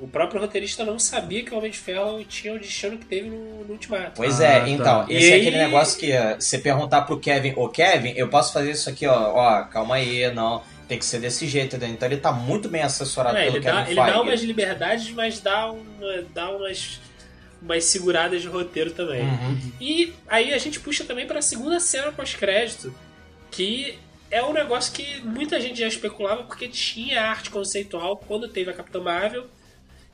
[0.00, 3.28] o próprio roteirista não sabia que o Homem de Ferro tinha o destino que teve
[3.28, 4.12] no, no Ultimato.
[4.16, 4.68] Pois Ah, é, tá.
[4.68, 8.12] então, E esse é aí- aquele negócio que uh, você perguntar pro Kevin, ô Kevin,
[8.16, 11.76] eu posso fazer isso aqui, ó, ó, calma aí, não, tem que ser desse jeito,
[11.76, 11.94] entendeu?
[11.94, 15.10] Então ele tá muito bem assessorado É, pelo ele, Kevin dá, ele dá umas liberdades,
[15.12, 15.82] mas dá, uma,
[16.34, 17.00] dá umas,
[17.62, 19.22] umas seguradas de roteiro também.
[19.22, 19.72] Uhum.
[19.80, 22.92] E aí a gente puxa também pra segunda cena pós-crédito,
[23.50, 23.96] que
[24.30, 28.74] é um negócio que muita gente já especulava porque tinha arte conceitual quando teve a
[28.74, 29.46] Capitã Marvel,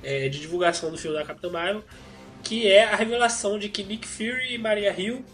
[0.03, 1.85] é, de divulgação do filme da Capitã Marvel,
[2.43, 5.25] que é a revelação de que Nick Fury e Maria Hill,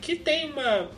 [0.00, 0.88] que tem uma,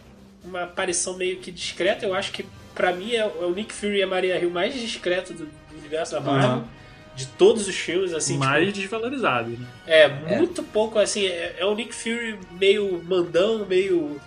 [0.44, 2.44] uma aparição meio que discreta, eu acho que
[2.74, 5.78] pra mim é, é o Nick Fury e a Maria Hill mais discreto do, do
[5.78, 6.50] universo da Marvel.
[6.50, 6.68] Aham.
[7.14, 9.66] De todos os filmes, assim, tipo, mais desvalorizado, né?
[9.86, 14.18] é, muito pouco, assim, é, é o Nick Fury meio mandão, meio,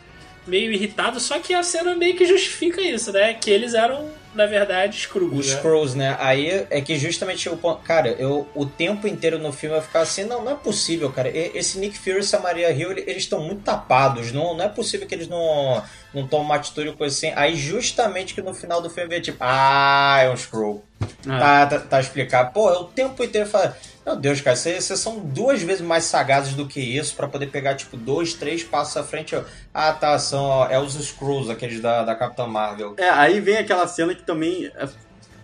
[0.45, 3.33] meio irritado, só que a cena meio que justifica isso, né?
[3.33, 5.55] Que eles eram, na verdade, Skrulls, Os né?
[5.55, 6.15] Skrulls, né?
[6.19, 7.81] Aí é que justamente o ponto.
[7.83, 11.29] Cara, eu o tempo inteiro no filme eu ficava assim, não, não é possível, cara.
[11.29, 14.31] Esse Nick Fury e essa Maria Hill, ele- eles estão muito tapados.
[14.31, 15.81] Não, não é possível que eles não,
[16.13, 17.31] não tomem uma atitude coisa assim.
[17.35, 20.83] Aí justamente que no final do filme vê tipo, ah, é um Skrull.
[21.27, 21.39] Ah.
[21.39, 22.51] Tá, tá, tá explicado.
[22.53, 23.47] Pô, eu o tempo inteiro
[24.05, 27.75] meu Deus, cara, vocês são duas vezes mais sagazes do que isso pra poder pegar,
[27.75, 29.35] tipo, dois, três passos à frente.
[29.35, 29.41] ó.
[29.73, 32.93] Ah, tá, são ó, é os Skrulls, aqueles da, da Capitã Marvel.
[32.97, 34.87] É, aí vem aquela cena que também é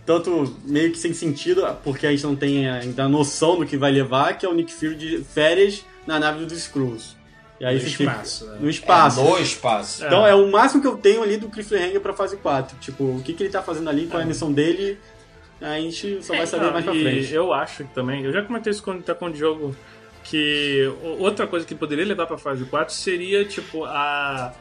[0.06, 3.90] tanto meio que sem sentido, porque a gente não tem ainda noção do que vai
[3.92, 7.16] levar, que é o Nick Fury de férias na nave dos Skrulls.
[7.60, 8.56] E aí No você fica- espaço, né?
[8.60, 9.20] no espaço.
[9.20, 10.04] É, no espaço.
[10.04, 12.76] Então é o máximo que eu tenho ali do Cliffhanger pra fase 4.
[12.80, 14.98] Tipo, o que, que ele tá fazendo ali, qual é a missão dele,
[15.62, 17.32] a gente só vai saber Não, mais pra frente.
[17.32, 19.76] Eu acho que também, eu já comentei isso quando tá com o Diogo,
[20.24, 24.52] que outra coisa que poderia levar pra fase 4 seria, tipo, a,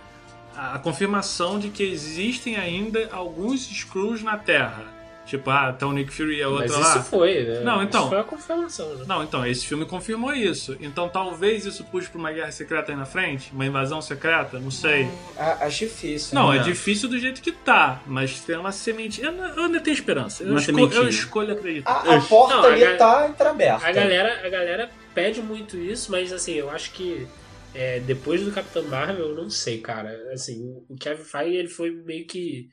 [0.55, 5.00] a confirmação de que existem ainda alguns Skrulls na Terra.
[5.31, 6.89] Tipo, ah, tá o Nick Fury e a outra Mas lá.
[6.89, 7.59] isso foi, né?
[7.61, 8.01] Não, então.
[8.01, 9.05] Isso foi a confirmação, né?
[9.07, 10.75] Não, então, esse filme confirmou isso.
[10.81, 13.49] Então talvez isso puxe pra uma guerra secreta aí na frente?
[13.53, 14.59] Uma invasão secreta?
[14.59, 15.07] Não sei.
[15.37, 16.35] A- Acho difícil.
[16.35, 16.57] Não, né?
[16.57, 19.21] é difícil do jeito que tá, mas tem uma semente.
[19.21, 20.43] Eu, eu ainda tenho esperança.
[20.43, 21.91] Eu, Uma esco- eu escolho acreditar.
[22.05, 23.87] A, a porta Não, a ali gal- tá entreaberta.
[23.87, 27.25] A galera, a galera pede muito isso, mas assim, eu acho que
[27.73, 30.11] é, depois do Capitão Marvel, eu não sei, cara.
[30.33, 32.69] Assim, o- o Kevin Feige ele foi meio que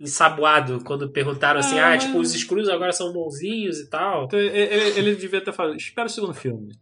[0.00, 4.24] ensaboado quando perguntaram assim, Ah, ah, tipo, os Screws agora são bonzinhos e tal.
[4.26, 6.72] Então, ele, ele- devia ter falado, espera o segundo filme.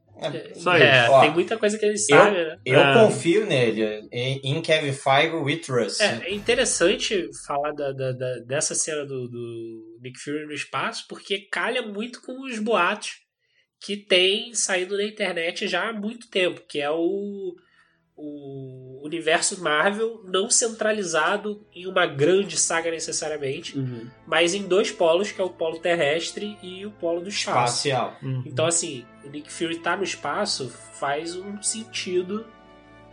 [0.54, 1.12] Só É, isso.
[1.12, 2.58] Ó, tem muita coisa que ele sabe, né?
[2.64, 2.94] Eu É.
[2.94, 4.08] confio nele.
[4.10, 6.02] Em, Kevin Feige, we trust.
[6.02, 11.04] É, é interessante falar da, da- da- dessa cena do, do Nick Fury no espaço,
[11.06, 13.10] porque calha muito com os boatos
[13.78, 17.54] que tem saído na internet já há muito tempo, que é o,
[18.16, 24.06] o universo Marvel não centralizado em uma grande saga necessariamente, Uhum.
[24.26, 27.86] mas em dois polos, que é o polo terrestre e o polo do espaço.
[27.88, 28.16] Espacial.
[28.22, 28.42] Uhum.
[28.46, 32.46] Então, assim, o Nick Fury tá no espaço faz um sentido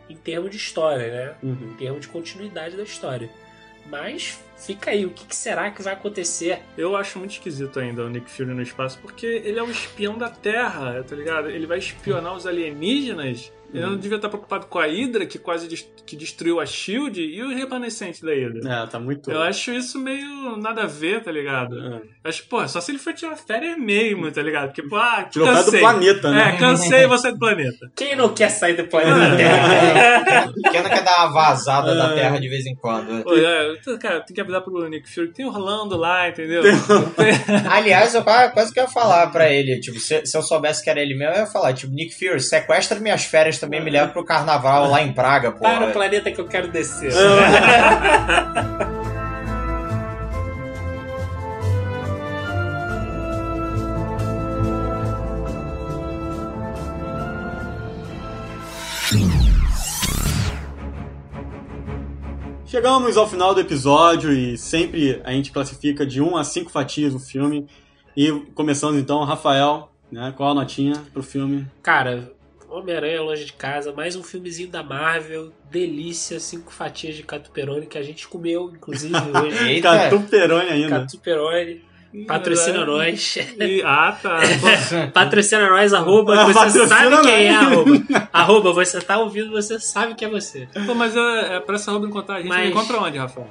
[0.09, 1.35] em termos de história, né?
[1.43, 1.71] Uhum.
[1.71, 3.29] em termos de continuidade da história.
[3.85, 6.61] Mas fica aí, o que, que será que vai acontecer?
[6.77, 10.17] Eu acho muito esquisito ainda o Nick Fury no espaço, porque ele é o espião
[10.17, 11.49] da Terra, tá ligado?
[11.49, 13.51] Ele vai espionar os alienígenas.
[13.73, 17.19] Ele não devia estar preocupado com a Hydra, que quase des- que destruiu a SHIELD,
[17.21, 18.83] e o remanescente da Hydra.
[18.83, 19.31] É, tá muito.
[19.31, 21.77] Eu acho isso meio nada a ver, tá ligado?
[21.79, 22.01] É.
[22.29, 24.67] Acho, pô, só se ele for tirar férias mesmo, tá ligado?
[24.67, 25.79] Porque, pô, ah, Tirou férias do cansei.
[25.81, 26.49] planeta, né?
[26.55, 27.91] É, cansei você do planeta.
[27.95, 30.53] Quem não quer sair do planeta Terra?
[30.71, 32.15] Quem não quer dar uma vazada da É.
[32.15, 33.23] Terra de vez em quando?
[33.23, 36.61] Pô, é, cara, tem que avisar pro Nick Fury que tem Orlando lá, entendeu?
[37.69, 40.89] Aliás, eu quase quase que ia falar pra ele, tipo, se, se eu soubesse que
[40.89, 44.11] era ele mesmo, eu ia falar, tipo, Nick Fury, sequestra minhas férias também, me leva
[44.11, 45.59] pro carnaval lá em Praga, pô.
[45.59, 47.13] Para o planeta que eu quero descer.
[62.65, 67.13] Chegamos ao final do episódio e sempre a gente classifica de 1 a 5 fatias
[67.13, 67.67] o filme.
[68.17, 70.33] E começando então, Rafael, né?
[70.35, 71.67] Qual a notinha pro filme?
[71.81, 72.33] Cara,
[72.73, 77.97] Homem-Aranha Longe de Casa, mais um filmezinho da Marvel, delícia, cinco fatias de catuperone que
[77.97, 79.81] a gente comeu, inclusive, hoje.
[79.81, 80.99] Catuperone ainda.
[81.01, 81.81] Catuperone,
[82.27, 83.35] patrocina nós.
[83.59, 84.39] E- ah, tá.
[85.13, 87.63] Patrocina nós, arroba, você patrocina sabe quem é, nós.
[87.71, 88.29] arroba.
[88.33, 90.67] Arroba, você tá ouvindo, você sabe que é você.
[90.85, 92.49] Pô, mas é, é pra essa roupa encontrar a gente.
[92.49, 93.47] Mas- encontra onde, Rafael?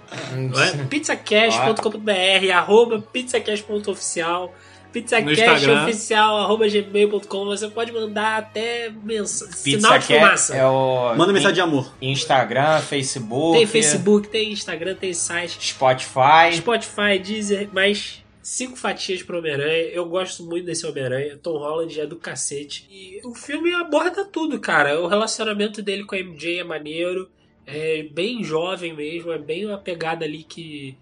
[0.90, 4.54] pizzacast.com.br, arroba pizzacast.oficial,
[4.92, 5.84] No pizzacast Instagram.
[5.84, 9.30] oficial, arroba gmail.com, você pode mandar até mens...
[9.30, 10.54] sinal de fumaça.
[10.54, 11.92] é o Manda mensagem de amor.
[12.00, 16.54] Instagram, Facebook, Tem Facebook, tem Instagram, tem site, Spotify.
[16.54, 19.84] Spotify, Deezer, mais cinco fatias pro Homem-Aranha.
[19.92, 21.38] Eu gosto muito desse Homem-Aranha.
[21.42, 22.86] Tom Holland é do cacete.
[22.90, 25.00] E o filme aborda tudo, cara.
[25.00, 27.30] O relacionamento dele com a MJ é maneiro.
[27.66, 29.32] É bem jovem mesmo.
[29.32, 30.96] É bem uma pegada ali que,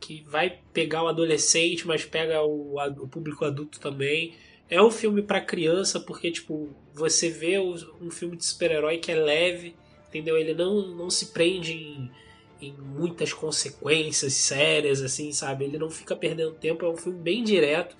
[0.00, 4.34] que vai pegar o adolescente, mas pega o, o público adulto também.
[4.68, 9.14] É um filme pra criança, porque, tipo, você vê um filme de super-herói que é
[9.14, 9.76] leve,
[10.08, 10.36] entendeu?
[10.36, 12.10] Ele não, não se prende em
[12.60, 15.64] em muitas consequências sérias, assim, sabe?
[15.64, 17.96] Ele não fica perdendo tempo, é um filme bem direto.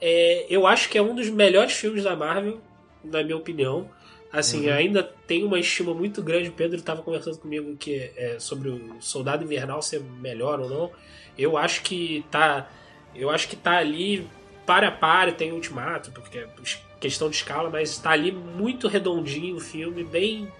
[0.00, 2.60] É, eu acho que é um dos melhores filmes da Marvel,
[3.04, 3.88] na minha opinião.
[4.32, 6.48] Assim, ainda tem uma estima muito grande.
[6.48, 10.90] O Pedro estava conversando comigo que é, sobre o Soldado Invernal ser melhor ou não.
[11.36, 12.68] Eu acho que tá.
[13.14, 14.26] Eu acho que tá ali
[14.66, 16.48] para a para, tem Ultimato, porque é
[17.00, 20.50] questão de escala, mas tá ali muito redondinho o filme, bem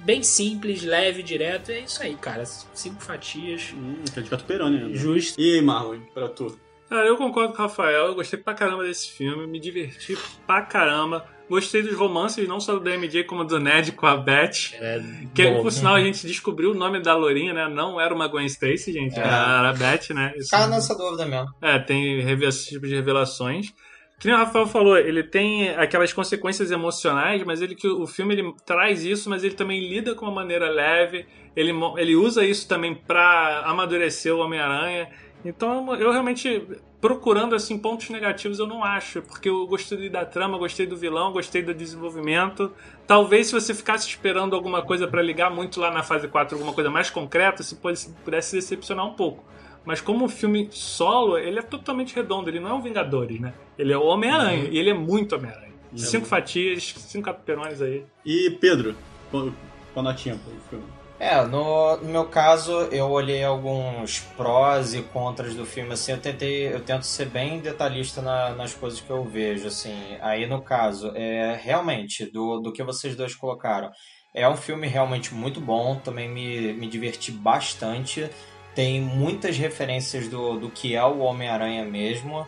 [0.00, 1.70] bem simples, leve, direto.
[1.70, 2.44] É isso aí, cara.
[2.46, 3.72] Cinco fatias.
[3.74, 4.94] Hum, é de ainda.
[4.96, 5.40] Justo.
[5.40, 6.58] E aí, Marlon, pra tu?
[6.88, 8.06] Cara, eu concordo com o Rafael.
[8.06, 9.46] Eu gostei pra caramba desse filme.
[9.46, 11.26] Me diverti pra caramba.
[11.48, 14.74] Gostei dos romances, não só do MJ, como do Ned com a Beth.
[14.74, 15.00] É,
[15.34, 15.62] Que, bom.
[15.62, 17.68] por sinal, a gente descobriu o nome da Lourinha, né?
[17.68, 19.18] Não era uma Gwen Stacy, gente.
[19.18, 19.22] É.
[19.22, 20.32] Era a Beth, né?
[20.36, 21.48] Isso- Ficar nessa dúvida mesmo.
[21.62, 23.72] É, tem esse tipo de revelações.
[24.20, 28.34] Que nem o Rafael falou, ele tem aquelas consequências emocionais, mas ele que o filme
[28.34, 31.24] ele traz isso, mas ele também lida com uma maneira leve.
[31.54, 35.08] Ele, ele usa isso também pra amadurecer o Homem-Aranha.
[35.44, 36.60] Então eu realmente
[37.00, 41.32] procurando assim pontos negativos eu não acho, porque eu gostei da trama, gostei do vilão,
[41.32, 42.72] gostei do desenvolvimento.
[43.06, 46.72] Talvez se você ficasse esperando alguma coisa pra ligar muito lá na fase 4, alguma
[46.72, 47.76] coisa mais concreta, você
[48.24, 49.44] pudesse, decepcionar um pouco.
[49.84, 52.50] Mas como um filme solo, ele é totalmente redondo.
[52.50, 53.54] Ele não é um Vingadores, né?
[53.78, 54.68] Ele é o Homem-Aranha.
[54.70, 55.72] E ele é muito Homem-Aranha.
[55.96, 58.04] Cinco fatias, cinco capiperões aí.
[58.24, 58.94] E Pedro,
[59.30, 59.50] qual,
[59.94, 60.97] qual a notinha pro filme?
[61.20, 66.20] É, no, no meu caso, eu olhei alguns prós e contras do filme, assim, eu
[66.20, 70.16] tentei, eu tento ser bem detalhista na- nas coisas que eu vejo, assim.
[70.20, 73.90] Aí, no caso, é realmente, do, do que vocês dois colocaram,
[74.32, 78.30] é um filme realmente muito bom, também me, me diverti bastante,
[78.74, 82.46] tem muitas referências do, do que é o Homem-Aranha mesmo,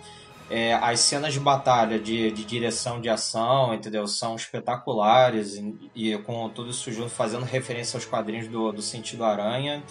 [0.50, 4.06] é, as cenas de batalha, de, de direção de ação, entendeu?
[4.08, 9.24] São espetaculares e, e com tudo isso junto, fazendo referência aos quadrinhos do, do Sentido
[9.24, 9.82] Aranha.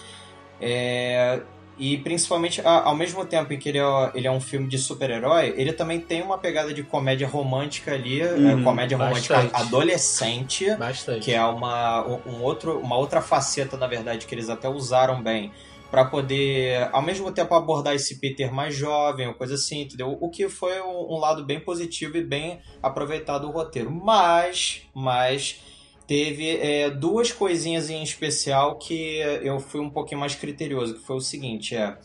[0.60, 1.42] É,
[1.78, 5.54] e principalmente, ao mesmo tempo em que ele é, ele é um filme de super-herói,
[5.56, 9.56] ele também tem uma pegada de comédia romântica ali, Uhum, comédia romântica bastante.
[9.62, 11.22] adolescente Bastante.
[11.22, 15.54] que é uma, um outro, uma outra faceta, na verdade, que eles até usaram bem
[15.90, 20.18] para poder, ao mesmo tempo, abordar esse Peter mais jovem, ou coisa assim, entendeu?
[20.20, 23.92] O que foi um, lado bem positivo e bem aproveitado do roteiro.
[23.92, 25.60] Mas, mas
[26.06, 31.16] teve é, duas coisinhas em especial que eu fui um pouquinho mais criterioso, que foi
[31.16, 31.98] o seguinte, é...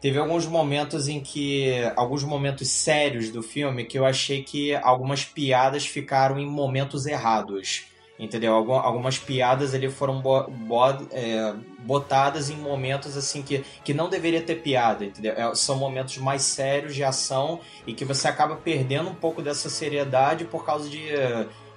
[0.00, 1.74] Teve alguns momentos em que.
[1.94, 7.89] Alguns momentos sérios do filme que eu achei que algumas piadas ficaram em momentos errados.
[8.20, 8.52] Entendeu?
[8.54, 14.10] Algum- Algumas piadas ali foram bo- bo- é, botadas em momentos assim que, que não
[14.10, 15.32] deveria ter piada, entendeu?
[15.34, 19.70] É, são momentos mais sérios de ação e que você acaba perdendo um pouco dessa
[19.70, 21.08] seriedade por causa de,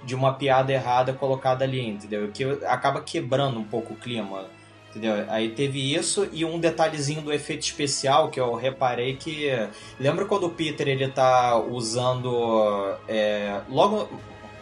[0.04, 2.30] de uma piada errada colocada ali, entendeu?
[2.30, 4.44] Que acaba quebrando um pouco o clima.
[4.90, 5.24] Entendeu?
[5.28, 9.48] Aí teve isso e um detalhezinho do efeito especial que eu reparei que.
[9.98, 12.94] Lembra quando o Peter ele tá usando.
[13.08, 14.08] é, logo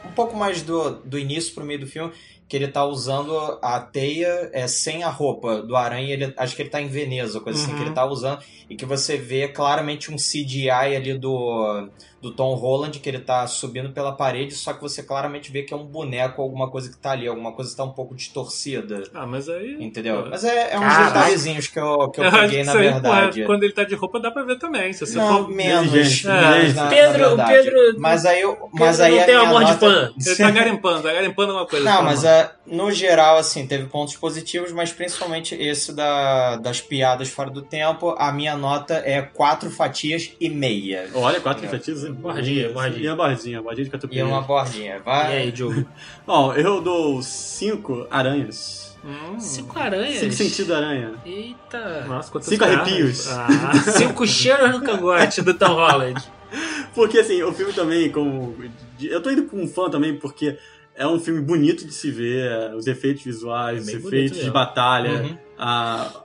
[0.04, 2.12] um pouco mais do, do início pro meio do filme,
[2.48, 6.12] que ele tá usando a teia é, sem a roupa do aranha.
[6.12, 7.76] Ele, acho que ele tá em Veneza, coisa assim Uhum.
[7.78, 8.42] que ele tá usando.
[8.68, 11.88] E que você vê claramente um CGI ali do,
[12.22, 15.74] do Tom Holland, que ele tá subindo pela parede, só que você claramente vê que
[15.74, 19.02] é um boneco, alguma coisa que tá ali, alguma coisa que tá um pouco distorcida.
[19.12, 19.76] Ah, mas aí.
[19.80, 20.22] Entendeu?
[20.22, 20.30] Pô.
[20.30, 21.04] Mas é, é uns Caraca.
[21.06, 23.32] detalhezinhos que eu, que eu acho peguei na aí, verdade.
[23.40, 24.92] porra, quando ele tá de roupa dá pra ver também.
[24.92, 25.48] Se você Não, for.
[25.52, 26.76] menos, gente, menos gente.
[26.76, 27.44] na, Pedro- na.
[27.46, 30.12] Pedro- mas aí eu, mas Pedro aí não a tem minha amor de nota- fã.
[30.26, 31.84] Ele tá garimpando, tá garimpando uma coisa.
[31.84, 37.28] Não, mas é, no geral, assim, teve pontos positivos, mas principalmente esse da, das piadas
[37.28, 41.08] fora do tempo, a minha nota é quatro fatias e meia.
[41.14, 42.11] Olha, quatro fatias.
[42.14, 43.04] Bordinha, bordinha.
[43.04, 44.22] E a bordinha, a bordinha de E catupiry.
[44.22, 44.96] uma bordinha.
[44.96, 45.36] E Vai.
[45.38, 45.84] aí, Diogo?
[46.26, 48.96] Bom, eu dou cinco aranhas.
[49.04, 49.38] Hum.
[49.40, 50.18] Cinco aranhas?
[50.18, 51.14] Cinco sentidos aranha.
[51.26, 52.04] Eita.
[52.06, 52.80] Nossa, quantas Cinco garras.
[52.86, 53.28] arrepios.
[53.28, 53.72] Ah.
[53.98, 56.22] Cinco cheiros no cangote do Tom Holland.
[56.94, 58.54] Porque assim, o filme também, como.
[59.00, 60.56] Eu tô indo com um fã também, porque
[60.94, 64.50] é um filme bonito de se ver, é, os efeitos visuais, É os efeitos de
[64.50, 65.22] batalha.
[65.22, 65.38] Uhum.
[65.58, 66.21] a-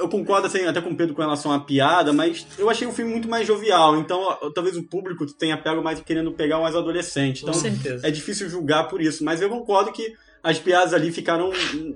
[0.00, 2.92] eu concordo assim, até com o Pedro com relação à piada, mas eu achei o
[2.92, 3.96] filme muito mais jovial.
[3.98, 7.42] Então, talvez o público tenha pego mais querendo pegar mais adolescente.
[7.42, 8.06] Com Então, certeza.
[8.06, 9.22] é difícil julgar por isso.
[9.22, 11.50] Mas eu concordo que as piadas ali ficaram.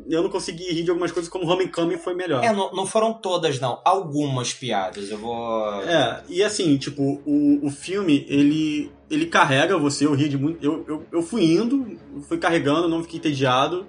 [0.09, 2.45] Eu não consegui rir de algumas coisas, como Homecoming foi melhor.
[2.45, 3.81] É, não, não foram todas, não.
[3.85, 5.11] Algumas piadas.
[5.11, 5.83] Eu vou.
[5.83, 10.63] É, e assim, tipo, o, o filme, ele, ele carrega você, eu ri de muito.
[10.63, 11.99] Eu, eu, eu fui indo,
[12.29, 13.87] fui carregando, não fiquei entediado.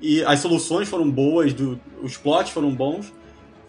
[0.00, 3.12] E as soluções foram boas, do, os plots foram bons.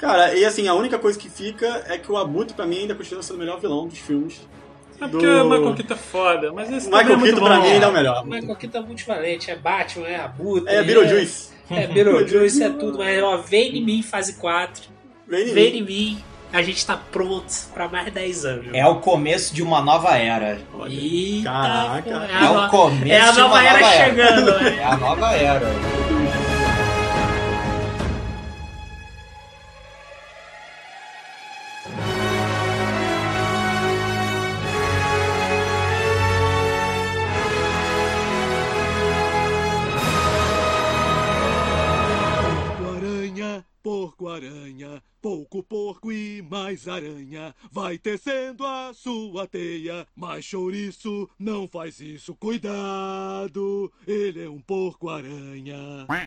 [0.03, 2.93] Cara, e assim, a única coisa que fica é que o Abutre, pra mim, ainda
[2.93, 4.41] continua sendo o melhor vilão dos filmes.
[5.01, 7.67] É porque o Michael Keaton é foda, mas esse é Michael muito Keaton, pra mim,
[7.67, 8.25] ainda é o melhor.
[8.25, 9.51] Michael Keaton é multivalente.
[9.51, 10.73] É Batman, é Abutre.
[10.73, 11.49] É, Beetlejuice.
[11.69, 12.97] É, Beetlejuice, é tudo.
[12.97, 14.83] Mas, ó, vem em mim, fase 4.
[15.27, 15.77] Vem em Vem mim.
[15.79, 16.23] em mim.
[16.51, 18.67] A gente tá pronto pra mais 10 anos.
[18.73, 20.59] É o começo de uma nova era.
[20.77, 22.03] Olha, Eita, Caraca.
[22.03, 24.51] pô, É o no- começo é a de uma nova era chegando.
[24.51, 24.83] É é.
[24.83, 25.65] a nova era.
[44.33, 47.53] porco-aranha, pouco porco e mais aranha.
[47.71, 52.35] Vai tecendo a sua teia, mas chouriço não faz isso.
[52.35, 56.05] Cuidado, ele é um porco-aranha.